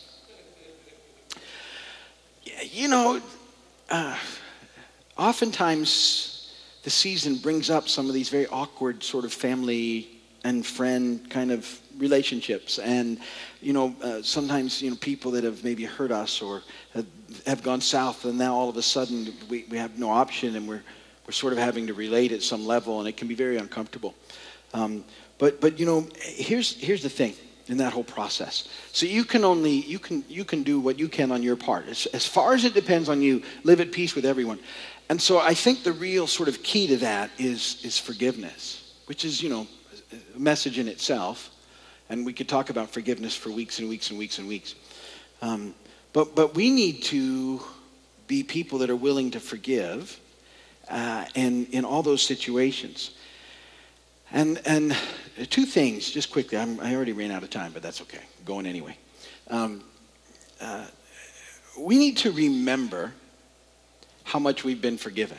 you 2.79 2.89
know, 2.89 3.21
uh, 3.91 4.17
oftentimes 5.17 6.55
the 6.85 6.91
season 6.91 7.37
brings 7.37 7.71
up 7.71 7.89
some 7.89 8.07
of 8.09 8.15
these 8.15 8.29
very 8.29 8.47
awkward 8.47 9.03
sort 9.03 9.25
of 9.25 9.33
family 9.33 10.09
and 10.45 10.65
friend 10.65 11.29
kind 11.31 11.51
of 11.51 11.67
relationships 11.99 12.79
and 12.79 13.19
you 13.61 13.73
know 13.73 13.95
uh, 14.03 14.23
sometimes 14.23 14.81
you 14.81 14.91
know 14.91 14.97
people 14.97 15.31
that 15.31 15.45
have 15.45 15.63
maybe 15.65 15.85
hurt 15.85 16.11
us 16.11 16.41
or 16.41 16.63
have, 16.95 17.07
have, 17.47 17.63
gone 17.63 17.81
south 17.81 18.25
and 18.25 18.39
now 18.39 18.55
all 18.55 18.69
of 18.69 18.77
a 18.77 18.83
sudden 18.83 19.33
we, 19.49 19.65
we 19.71 19.77
have 19.77 19.99
no 19.99 20.11
option 20.11 20.57
and 20.57 20.69
we're 20.69 20.83
we're 21.27 21.33
sort 21.33 21.53
of 21.53 21.59
having 21.59 21.87
to 21.87 21.95
relate 21.95 22.33
at 22.33 22.43
some 22.43 22.67
level 22.67 23.01
and 23.01 23.09
it 23.09 23.17
can 23.17 23.29
be 23.29 23.35
very 23.35 23.57
uncomfortable 23.57 24.15
um, 24.75 25.05
but 25.39 25.61
but 25.61 25.79
you 25.79 25.87
know 25.87 26.07
here's 26.21 26.77
here's 26.77 27.03
the 27.03 27.11
thing 27.11 27.35
in 27.69 27.77
that 27.79 27.93
whole 27.93 28.05
process. 28.05 28.69
So 28.93 29.07
you 29.07 29.25
can 29.25 29.45
only 29.45 29.73
you 29.73 29.99
can 29.99 30.25
you 30.29 30.45
can 30.45 30.63
do 30.63 30.81
what 30.81 30.99
you 30.99 31.09
can 31.09 31.31
on 31.31 31.43
your 31.43 31.57
part. 31.57 31.87
As, 31.87 32.07
as 32.07 32.27
far 32.27 32.55
as 32.55 32.65
it 32.65 32.75
depends 32.75 33.09
on 33.09 33.23
you, 33.23 33.43
live 33.63 33.81
at 33.81 33.93
peace 33.93 34.15
with 34.15 34.25
everyone. 34.25 34.59
And 35.09 35.21
so 35.21 35.39
I 35.39 35.55
think 35.55 35.85
the 35.85 35.93
real 35.93 36.27
sort 36.27 36.49
of 36.49 36.63
key 36.63 36.87
to 36.89 36.97
that 36.99 37.31
is 37.39 37.81
is 37.85 37.99
forgiveness, 37.99 38.95
which 39.07 39.25
is 39.25 39.43
you 39.43 39.51
know 39.51 39.67
a 40.35 40.39
message 40.39 40.79
in 40.79 40.89
itself. 40.89 41.51
And 42.11 42.25
we 42.25 42.33
could 42.33 42.49
talk 42.49 42.71
about 42.71 42.91
forgiveness 42.91 43.37
for 43.37 43.51
weeks 43.51 43.79
and 43.79 43.89
weeks 43.89 44.11
and 44.11 44.19
weeks 44.19 44.39
and 44.39 44.49
weeks. 44.49 44.75
Um, 45.43 45.75
but 46.13 46.35
but 46.35 46.55
we 46.55 46.71
need 46.71 47.03
to 47.05 47.61
be 48.27 48.43
people 48.43 48.79
that 48.79 48.91
are 48.91 48.97
willing 48.97 49.31
to 49.33 49.41
forgive, 49.41 50.19
uh, 50.89 51.25
and 51.35 51.67
in 51.71 51.85
all 51.85 52.03
those 52.03 52.23
situations. 52.23 53.13
And, 54.31 54.61
and 54.67 54.95
two 55.49 55.65
things, 55.65 56.11
just 56.11 56.31
quickly. 56.31 56.59
I'm, 56.59 56.79
i 56.81 56.95
already 56.95 57.13
ran 57.13 57.31
out 57.31 57.43
of 57.43 57.51
time, 57.51 57.73
but 57.73 57.83
that's 57.83 58.03
okay. 58.03 58.19
I'm 58.19 58.45
going 58.45 58.67
anyway. 58.67 58.97
Um, 59.49 59.83
uh, 60.61 60.85
we 61.79 61.97
need 61.97 62.19
to 62.19 62.31
remember 62.33 63.13
how 64.25 64.39
much 64.39 64.65
we've 64.65 64.83
been 64.83 64.99
forgiven. 64.99 65.39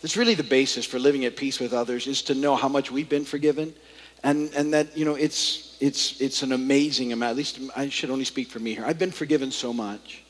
That's 0.00 0.16
really 0.16 0.34
the 0.34 0.44
basis 0.44 0.86
for 0.86 1.00
living 1.00 1.24
at 1.24 1.36
peace 1.36 1.58
with 1.58 1.72
others 1.72 2.06
is 2.06 2.22
to 2.22 2.34
know 2.34 2.54
how 2.54 2.68
much 2.68 2.92
we've 2.92 3.08
been 3.08 3.24
forgiven. 3.24 3.74
And, 4.22 4.54
and 4.54 4.72
that, 4.72 4.96
you 4.96 5.04
know, 5.04 5.16
it's, 5.16 5.65
it's, 5.80 6.20
it's 6.20 6.42
an 6.42 6.52
amazing 6.52 7.12
amount. 7.12 7.30
At 7.30 7.36
least 7.36 7.60
I 7.76 7.88
should 7.88 8.10
only 8.10 8.24
speak 8.24 8.48
for 8.48 8.58
me 8.58 8.74
here. 8.74 8.84
I've 8.84 8.98
been 8.98 9.10
forgiven 9.10 9.50
so 9.50 9.72
much 9.72 10.22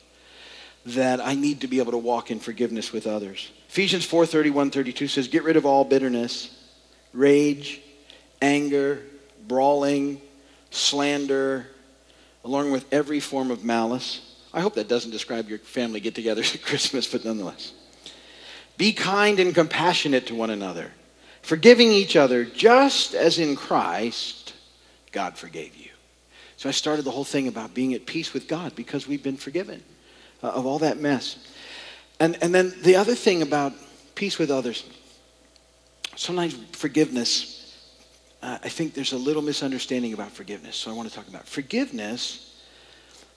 that 0.87 1.19
I 1.19 1.35
need 1.35 1.61
to 1.61 1.67
be 1.67 1.79
able 1.79 1.91
to 1.91 1.97
walk 1.97 2.31
in 2.31 2.39
forgiveness 2.39 2.91
with 2.93 3.07
others. 3.07 3.51
Ephesians 3.69 4.05
4 4.05 4.25
31, 4.25 4.71
32 4.71 5.07
says, 5.07 5.27
Get 5.27 5.43
rid 5.43 5.57
of 5.57 5.65
all 5.65 5.83
bitterness 5.83 6.53
rage, 7.13 7.81
anger, 8.41 9.01
brawling, 9.47 10.21
slander, 10.69 11.67
along 12.43 12.71
with 12.71 12.85
every 12.91 13.19
form 13.19 13.49
of 13.49 13.63
malice. 13.63 14.21
I 14.53 14.61
hope 14.61 14.75
that 14.75 14.87
doesn't 14.87 15.11
describe 15.11 15.49
your 15.49 15.59
family 15.59 15.99
get 15.99 16.15
togethers 16.15 16.55
at 16.55 16.61
Christmas, 16.61 17.11
but 17.11 17.25
nonetheless. 17.25 17.73
Be 18.77 18.93
kind 18.93 19.39
and 19.39 19.55
compassionate 19.55 20.27
to 20.27 20.35
one 20.35 20.51
another, 20.51 20.91
forgiving 21.41 21.91
each 21.91 22.15
other 22.15 22.45
just 22.45 23.15
as 23.15 23.39
in 23.39 23.55
Christ 23.55 24.46
God 25.11 25.37
forgave 25.37 25.75
you. 25.75 25.89
So 26.57 26.69
I 26.69 26.71
started 26.71 27.03
the 27.03 27.11
whole 27.11 27.23
thing 27.23 27.47
about 27.47 27.73
being 27.73 27.93
at 27.93 28.05
peace 28.05 28.33
with 28.33 28.47
God 28.47 28.75
because 28.75 29.07
we've 29.07 29.23
been 29.23 29.37
forgiven 29.37 29.83
uh, 30.41 30.49
of 30.49 30.65
all 30.65 30.79
that 30.79 30.99
mess. 30.99 31.37
And, 32.19 32.37
and 32.41 32.53
then 32.53 32.73
the 32.81 32.95
other 32.95 33.15
thing 33.15 33.41
about 33.41 33.73
peace 34.15 34.39
with 34.39 34.49
others 34.49 34.83
sometimes 36.17 36.55
forgiveness, 36.71 37.77
uh, 38.41 38.57
I 38.63 38.69
think 38.69 38.93
there's 38.93 39.13
a 39.13 39.17
little 39.17 39.41
misunderstanding 39.41 40.13
about 40.13 40.31
forgiveness. 40.31 40.75
So 40.75 40.91
I 40.91 40.93
want 40.93 41.07
to 41.07 41.15
talk 41.15 41.27
about 41.27 41.47
forgiveness 41.47 42.43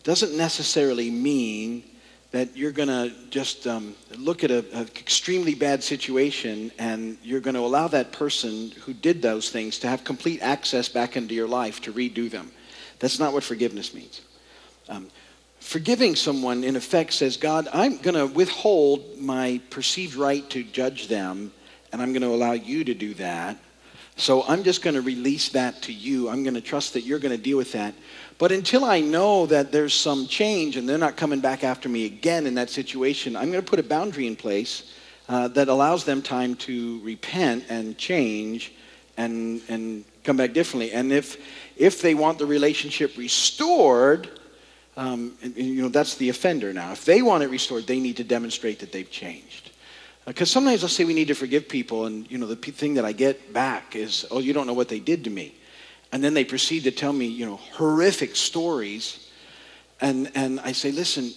doesn't 0.02 0.36
necessarily 0.36 1.10
mean 1.10 1.84
that 2.30 2.56
you're 2.56 2.70
going 2.70 2.88
to 2.88 3.12
just 3.30 3.66
um, 3.66 3.94
look 4.16 4.44
at 4.44 4.50
an 4.50 4.88
extremely 4.96 5.54
bad 5.54 5.82
situation 5.82 6.70
and 6.78 7.18
you're 7.22 7.40
going 7.40 7.54
to 7.54 7.60
allow 7.60 7.88
that 7.88 8.12
person 8.12 8.70
who 8.82 8.92
did 8.92 9.20
those 9.20 9.50
things 9.50 9.78
to 9.80 9.88
have 9.88 10.04
complete 10.04 10.40
access 10.40 10.88
back 10.88 11.16
into 11.16 11.34
your 11.34 11.48
life 11.48 11.80
to 11.82 11.92
redo 11.92 12.30
them. 12.30 12.52
That's 13.00 13.18
not 13.18 13.32
what 13.32 13.42
forgiveness 13.42 13.92
means. 13.92 14.20
Um, 14.88 15.08
forgiving 15.58 16.14
someone, 16.14 16.62
in 16.62 16.76
effect, 16.76 17.14
says, 17.14 17.36
God, 17.36 17.66
I'm 17.72 17.98
going 17.98 18.14
to 18.14 18.26
withhold 18.26 19.18
my 19.18 19.60
perceived 19.70 20.14
right 20.14 20.48
to 20.50 20.62
judge 20.62 21.08
them 21.08 21.52
and 21.92 22.00
I'm 22.00 22.12
going 22.12 22.22
to 22.22 22.28
allow 22.28 22.52
you 22.52 22.84
to 22.84 22.94
do 22.94 23.14
that. 23.14 23.56
So 24.20 24.44
I'm 24.46 24.64
just 24.64 24.82
going 24.82 24.94
to 24.94 25.00
release 25.00 25.48
that 25.50 25.80
to 25.82 25.92
you. 25.92 26.28
I'm 26.28 26.42
going 26.42 26.54
to 26.54 26.60
trust 26.60 26.92
that 26.92 27.02
you're 27.02 27.18
going 27.18 27.34
to 27.34 27.42
deal 27.42 27.56
with 27.56 27.72
that. 27.72 27.94
But 28.36 28.52
until 28.52 28.84
I 28.84 29.00
know 29.00 29.46
that 29.46 29.72
there's 29.72 29.94
some 29.94 30.26
change 30.26 30.76
and 30.76 30.86
they're 30.86 30.98
not 30.98 31.16
coming 31.16 31.40
back 31.40 31.64
after 31.64 31.88
me 31.88 32.04
again 32.04 32.46
in 32.46 32.54
that 32.56 32.68
situation, 32.68 33.34
I'm 33.34 33.50
going 33.50 33.64
to 33.64 33.68
put 33.68 33.78
a 33.78 33.82
boundary 33.82 34.26
in 34.26 34.36
place 34.36 34.92
uh, 35.30 35.48
that 35.48 35.68
allows 35.68 36.04
them 36.04 36.20
time 36.20 36.54
to 36.56 37.00
repent 37.02 37.64
and 37.70 37.96
change 37.96 38.72
and, 39.16 39.62
and 39.68 40.04
come 40.22 40.36
back 40.36 40.52
differently. 40.52 40.92
And 40.92 41.12
if, 41.12 41.38
if 41.76 42.02
they 42.02 42.14
want 42.14 42.38
the 42.38 42.46
relationship 42.46 43.16
restored, 43.16 44.28
um, 44.98 45.32
you 45.56 45.80
know, 45.80 45.88
that's 45.88 46.16
the 46.16 46.28
offender 46.28 46.74
now. 46.74 46.92
If 46.92 47.06
they 47.06 47.22
want 47.22 47.42
it 47.42 47.48
restored, 47.48 47.86
they 47.86 48.00
need 48.00 48.18
to 48.18 48.24
demonstrate 48.24 48.80
that 48.80 48.92
they've 48.92 49.10
changed. 49.10 49.69
Because 50.26 50.50
sometimes 50.50 50.82
I'll 50.82 50.88
say 50.88 51.04
we 51.04 51.14
need 51.14 51.28
to 51.28 51.34
forgive 51.34 51.68
people, 51.68 52.06
and 52.06 52.30
you 52.30 52.38
know 52.38 52.46
the 52.46 52.56
p- 52.56 52.70
thing 52.70 52.94
that 52.94 53.04
I 53.04 53.12
get 53.12 53.52
back 53.52 53.96
is, 53.96 54.26
"Oh, 54.30 54.38
you 54.38 54.52
don't 54.52 54.66
know 54.66 54.74
what 54.74 54.88
they 54.88 55.00
did 55.00 55.24
to 55.24 55.30
me," 55.30 55.54
and 56.12 56.22
then 56.22 56.34
they 56.34 56.44
proceed 56.44 56.84
to 56.84 56.90
tell 56.90 57.12
me, 57.12 57.26
you 57.26 57.46
know, 57.46 57.56
horrific 57.56 58.36
stories, 58.36 59.26
and 60.00 60.30
and 60.34 60.60
I 60.60 60.72
say, 60.72 60.92
"Listen, 60.92 61.32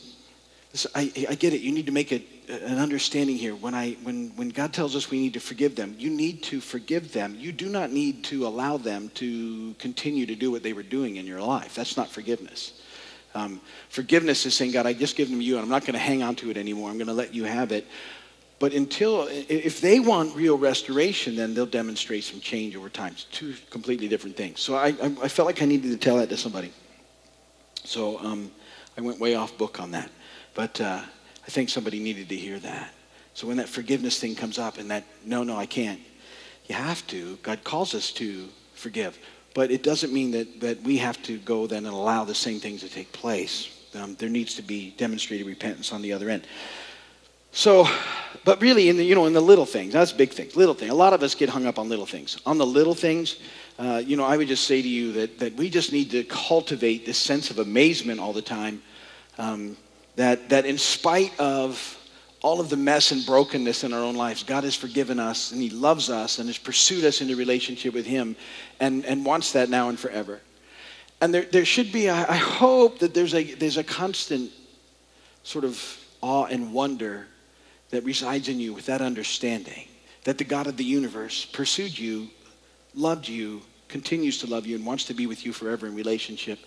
listen 0.72 0.92
I, 0.96 1.12
I 1.30 1.36
get 1.36 1.54
it. 1.54 1.62
You 1.62 1.72
need 1.72 1.86
to 1.86 1.94
make 1.94 2.12
it 2.12 2.24
an 2.50 2.78
understanding 2.78 3.38
here. 3.38 3.56
When 3.56 3.74
I 3.74 3.94
when 4.04 4.32
when 4.36 4.50
God 4.50 4.74
tells 4.74 4.96
us 4.96 5.10
we 5.10 5.20
need 5.20 5.34
to 5.34 5.40
forgive 5.40 5.76
them, 5.76 5.96
you 5.98 6.10
need 6.10 6.44
to 6.44 6.60
forgive 6.60 7.14
them. 7.14 7.36
You 7.40 7.54
do 7.54 7.70
not 7.70 7.90
need 7.90 8.26
to 8.26 8.46
allow 8.46 8.76
them 8.78 9.10
to 9.16 9.74
continue 9.80 10.26
to 10.26 10.36
do 10.36 10.52
what 10.52 10.62
they 10.62 10.74
were 10.74 10.84
doing 10.84 11.16
in 11.16 11.26
your 11.26 11.42
life. 11.42 11.74
That's 11.74 11.96
not 11.96 12.10
forgiveness." 12.10 12.74
Um, 13.36 13.62
forgiveness 13.90 14.46
is 14.46 14.54
saying, 14.54 14.74
God, 14.74 14.86
I 14.86 14.94
just 14.94 15.16
give 15.16 15.28
them 15.28 15.40
to 15.40 15.44
you, 15.44 15.56
and 15.56 15.64
I'm 15.64 15.70
not 15.70 15.82
going 15.82 15.94
to 15.94 16.00
hang 16.00 16.22
on 16.22 16.36
to 16.36 16.52
it 16.52 16.58
anymore. 16.58 16.92
I'm 16.92 16.98
going 16.98 17.08
to 17.08 17.14
let 17.14 17.34
you 17.34 17.46
have 17.46 17.72
it. 17.72 17.88
But 18.64 18.72
until, 18.72 19.28
if 19.30 19.82
they 19.82 20.00
want 20.00 20.34
real 20.38 20.58
restoration, 20.58 21.36
then 21.36 21.54
they'll 21.54 21.66
demonstrate 21.66 22.24
some 22.24 22.40
change 22.40 22.78
over 22.78 22.88
time. 22.88 23.12
It's 23.12 23.26
two 23.26 23.56
completely 23.70 24.08
different 24.08 24.38
things. 24.38 24.62
So 24.62 24.76
I, 24.76 24.96
I, 25.22 25.28
felt 25.28 25.48
like 25.48 25.62
I 25.62 25.66
needed 25.66 25.92
to 25.92 25.98
tell 25.98 26.16
that 26.16 26.30
to 26.30 26.38
somebody. 26.38 26.72
So 27.84 28.20
um, 28.20 28.50
I 28.98 29.02
went 29.02 29.20
way 29.20 29.36
off 29.36 29.58
book 29.58 29.82
on 29.82 29.92
that. 29.92 30.10
But 30.54 30.80
uh, 30.80 31.02
I 31.46 31.50
think 31.50 31.68
somebody 31.68 32.00
needed 32.00 32.30
to 32.30 32.38
hear 32.38 32.58
that. 32.60 32.94
So 33.34 33.48
when 33.48 33.58
that 33.58 33.68
forgiveness 33.68 34.18
thing 34.18 34.34
comes 34.34 34.58
up 34.58 34.78
and 34.78 34.90
that, 34.92 35.04
no, 35.26 35.44
no, 35.44 35.58
I 35.58 35.66
can't, 35.66 36.00
you 36.68 36.76
have 36.76 37.06
to. 37.08 37.36
God 37.44 37.66
calls 37.66 37.94
us 37.94 38.14
to 38.14 38.48
forgive. 38.76 39.20
But 39.54 39.72
it 39.72 39.84
doesn't 39.84 40.14
mean 40.14 40.32
that, 40.32 40.62
that 40.62 40.82
we 40.84 41.00
have 41.00 41.22
to 41.24 41.38
go 41.40 41.68
then 41.68 41.86
and 41.86 41.94
allow 41.94 42.24
the 42.24 42.34
same 42.34 42.62
things 42.62 42.80
to 42.80 42.88
take 42.88 43.12
place. 43.12 43.68
Um, 43.94 44.16
there 44.16 44.30
needs 44.30 44.56
to 44.56 44.62
be 44.62 44.94
demonstrated 44.96 45.46
repentance 45.48 45.92
on 45.92 46.02
the 46.02 46.14
other 46.14 46.30
end. 46.30 46.48
So, 47.56 47.88
but 48.46 48.60
really, 48.62 48.90
in 48.90 48.98
the 48.98 49.04
you 49.04 49.14
know, 49.14 49.28
in 49.28 49.34
the 49.34 49.42
little 49.42 49.68
things, 49.68 49.94
that's 49.94 50.12
big 50.12 50.32
things, 50.32 50.56
little 50.56 50.74
things. 50.74 50.92
A 50.92 50.96
lot 50.96 51.14
of 51.14 51.22
us 51.22 51.36
get 51.36 51.50
hung 51.50 51.68
up 51.68 51.78
on 51.78 51.88
little 51.88 52.08
things. 52.08 52.40
On 52.48 52.58
the 52.58 52.66
little 52.66 52.96
things, 52.96 53.38
uh, 53.78 54.02
you 54.04 54.18
know, 54.18 54.26
I 54.26 54.38
would 54.38 54.48
just 54.48 54.66
say 54.66 54.82
to 54.82 54.88
you 54.88 55.12
that 55.14 55.38
that 55.38 55.54
we 55.54 55.70
just 55.70 55.94
need 55.94 56.10
to 56.12 56.24
cultivate 56.24 57.06
this 57.06 57.20
sense 57.20 57.52
of 57.52 57.60
amazement 57.60 58.20
all 58.20 58.34
the 58.34 58.42
time. 58.42 58.82
Um, 59.38 59.78
that 60.16 60.50
that 60.50 60.66
in 60.66 60.80
spite 60.80 61.40
of 61.40 62.00
all 62.42 62.60
of 62.60 62.70
the 62.70 62.76
mess 62.76 63.12
and 63.12 63.24
brokenness 63.24 63.84
in 63.84 63.94
our 63.94 64.02
own 64.02 64.16
lives, 64.16 64.42
God 64.42 64.64
has 64.64 64.76
forgiven 64.76 65.20
us 65.20 65.52
and 65.52 65.62
He 65.62 65.70
loves 65.70 66.10
us 66.10 66.40
and 66.40 66.50
has 66.50 66.58
pursued 66.58 67.06
us 67.06 67.22
into 67.22 67.36
relationship 67.36 67.94
with 67.94 68.08
Him, 68.08 68.36
and 68.80 69.06
and 69.06 69.24
wants 69.24 69.52
that 69.52 69.70
now 69.70 69.90
and 69.90 70.00
forever. 70.00 70.42
And 71.22 71.32
there 71.32 71.44
there 71.44 71.66
should 71.66 71.92
be, 71.92 72.10
I 72.10 72.36
hope 72.36 72.98
that 72.98 73.14
there's 73.14 73.36
a 73.36 73.44
there's 73.44 73.78
a 73.78 73.84
constant 73.84 74.50
sort 75.44 75.66
of 75.66 76.00
awe 76.20 76.46
and 76.46 76.74
wonder 76.74 77.28
that 77.94 78.04
resides 78.04 78.50
in 78.50 78.60
you 78.60 78.74
with 78.74 78.88
that 78.88 79.02
understanding 79.02 79.88
that 80.24 80.40
the 80.40 80.44
God 80.44 80.66
of 80.66 80.78
the 80.78 80.84
universe 80.84 81.46
pursued 81.46 81.96
you, 81.96 82.28
loved 82.96 83.28
you, 83.28 83.62
continues 83.88 84.40
to 84.40 84.48
love 84.48 84.66
you, 84.66 84.76
and 84.76 84.84
wants 84.84 85.04
to 85.06 85.14
be 85.14 85.28
with 85.28 85.46
you 85.46 85.54
forever 85.54 85.86
in 85.86 85.94
relationship. 85.94 86.58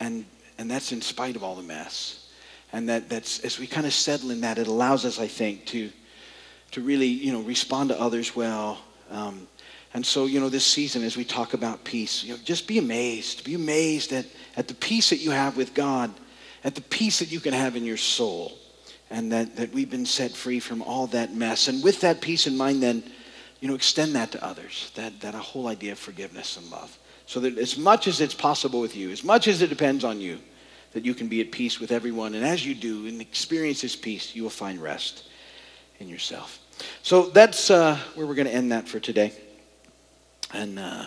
And, 0.00 0.24
and 0.58 0.68
that's 0.68 0.90
in 0.90 1.00
spite 1.00 1.36
of 1.36 1.44
all 1.44 1.54
the 1.54 1.62
mess. 1.62 2.28
And 2.72 2.88
that, 2.88 3.08
that's, 3.08 3.38
as 3.44 3.60
we 3.60 3.68
kind 3.68 3.86
of 3.86 3.92
settle 3.92 4.32
in 4.32 4.40
that, 4.40 4.58
it 4.58 4.66
allows 4.66 5.04
us, 5.04 5.20
I 5.20 5.28
think, 5.28 5.64
to, 5.66 5.92
to 6.72 6.80
really, 6.80 7.06
you 7.06 7.32
know, 7.32 7.42
respond 7.42 7.90
to 7.90 8.00
others 8.00 8.34
well. 8.34 8.80
Um, 9.12 9.46
and 9.92 10.04
so, 10.04 10.26
you 10.26 10.40
know, 10.40 10.48
this 10.48 10.66
season, 10.66 11.04
as 11.04 11.16
we 11.16 11.24
talk 11.24 11.54
about 11.54 11.84
peace, 11.84 12.24
you 12.24 12.32
know, 12.32 12.40
just 12.42 12.66
be 12.66 12.78
amazed. 12.78 13.44
Be 13.44 13.54
amazed 13.54 14.12
at, 14.12 14.26
at 14.56 14.66
the 14.66 14.74
peace 14.74 15.10
that 15.10 15.18
you 15.18 15.30
have 15.30 15.56
with 15.56 15.72
God, 15.72 16.12
at 16.64 16.74
the 16.74 16.80
peace 16.80 17.20
that 17.20 17.30
you 17.30 17.38
can 17.38 17.52
have 17.52 17.76
in 17.76 17.84
your 17.84 17.96
soul 17.96 18.58
and 19.14 19.30
that, 19.30 19.54
that 19.54 19.72
we've 19.72 19.90
been 19.90 20.04
set 20.04 20.32
free 20.32 20.58
from 20.58 20.82
all 20.82 21.06
that 21.06 21.32
mess. 21.32 21.68
And 21.68 21.84
with 21.84 22.00
that 22.00 22.20
peace 22.20 22.48
in 22.48 22.56
mind, 22.56 22.82
then, 22.82 23.04
you 23.60 23.68
know, 23.68 23.76
extend 23.76 24.12
that 24.16 24.32
to 24.32 24.44
others, 24.44 24.90
that, 24.96 25.20
that 25.20 25.34
whole 25.34 25.68
idea 25.68 25.92
of 25.92 26.00
forgiveness 26.00 26.56
and 26.56 26.68
love. 26.68 26.98
So 27.26 27.38
that 27.38 27.56
as 27.56 27.78
much 27.78 28.08
as 28.08 28.20
it's 28.20 28.34
possible 28.34 28.80
with 28.80 28.96
you, 28.96 29.10
as 29.10 29.22
much 29.22 29.46
as 29.46 29.62
it 29.62 29.68
depends 29.68 30.02
on 30.02 30.20
you, 30.20 30.40
that 30.94 31.04
you 31.04 31.14
can 31.14 31.28
be 31.28 31.40
at 31.40 31.52
peace 31.52 31.78
with 31.78 31.92
everyone. 31.92 32.34
And 32.34 32.44
as 32.44 32.66
you 32.66 32.74
do 32.74 33.06
and 33.06 33.20
experience 33.20 33.82
this 33.82 33.94
peace, 33.94 34.34
you 34.34 34.42
will 34.42 34.50
find 34.50 34.82
rest 34.82 35.28
in 36.00 36.08
yourself. 36.08 36.58
So 37.04 37.26
that's 37.30 37.70
uh, 37.70 37.96
where 38.16 38.26
we're 38.26 38.34
going 38.34 38.48
to 38.48 38.54
end 38.54 38.72
that 38.72 38.88
for 38.88 38.98
today. 38.98 39.32
And 40.52 40.76
uh, 40.76 41.06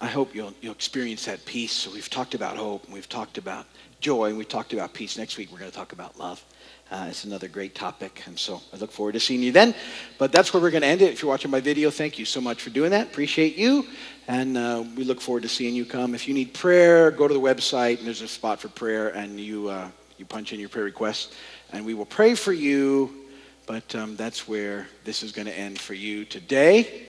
I 0.00 0.06
hope 0.06 0.34
you'll, 0.34 0.54
you'll 0.62 0.72
experience 0.72 1.26
that 1.26 1.44
peace. 1.44 1.72
So 1.72 1.90
we've 1.90 2.08
talked 2.08 2.34
about 2.34 2.56
hope, 2.56 2.84
and 2.84 2.94
we've 2.94 3.08
talked 3.08 3.36
about 3.36 3.66
joy, 4.00 4.30
and 4.30 4.38
we 4.38 4.44
talked 4.44 4.72
about 4.72 4.94
peace. 4.94 5.18
Next 5.18 5.36
week, 5.36 5.52
we're 5.52 5.58
going 5.58 5.70
to 5.70 5.76
talk 5.76 5.92
about 5.92 6.18
love. 6.18 6.42
Uh, 6.90 7.06
it's 7.08 7.24
another 7.24 7.48
great 7.48 7.74
topic, 7.74 8.22
and 8.26 8.38
so 8.38 8.62
I 8.72 8.76
look 8.76 8.90
forward 8.90 9.12
to 9.12 9.20
seeing 9.20 9.42
you 9.42 9.52
then. 9.52 9.74
But 10.16 10.32
that's 10.32 10.54
where 10.54 10.62
we're 10.62 10.70
going 10.70 10.82
to 10.82 10.88
end 10.88 11.02
it. 11.02 11.12
If 11.12 11.20
you're 11.20 11.30
watching 11.30 11.50
my 11.50 11.60
video, 11.60 11.90
thank 11.90 12.18
you 12.18 12.24
so 12.24 12.40
much 12.40 12.62
for 12.62 12.70
doing 12.70 12.90
that. 12.92 13.08
Appreciate 13.08 13.56
you, 13.56 13.86
and 14.28 14.56
uh, 14.56 14.84
we 14.96 15.04
look 15.04 15.20
forward 15.20 15.42
to 15.42 15.48
seeing 15.48 15.74
you 15.74 15.84
come. 15.84 16.14
If 16.14 16.28
you 16.28 16.34
need 16.34 16.54
prayer, 16.54 17.10
go 17.10 17.26
to 17.26 17.34
the 17.34 17.40
website, 17.40 17.98
and 17.98 18.06
there's 18.06 18.22
a 18.22 18.28
spot 18.28 18.60
for 18.60 18.68
prayer, 18.68 19.08
and 19.08 19.40
you 19.40 19.68
uh, 19.68 19.88
you 20.18 20.24
punch 20.24 20.52
in 20.52 20.60
your 20.60 20.68
prayer 20.68 20.84
request, 20.84 21.34
and 21.72 21.84
we 21.84 21.94
will 21.94 22.06
pray 22.06 22.34
for 22.34 22.52
you. 22.52 23.12
But 23.66 23.94
um, 23.94 24.14
that's 24.16 24.46
where 24.46 24.86
this 25.04 25.22
is 25.22 25.32
going 25.32 25.46
to 25.46 25.58
end 25.58 25.78
for 25.80 25.94
you 25.94 26.26
today. 26.26 27.02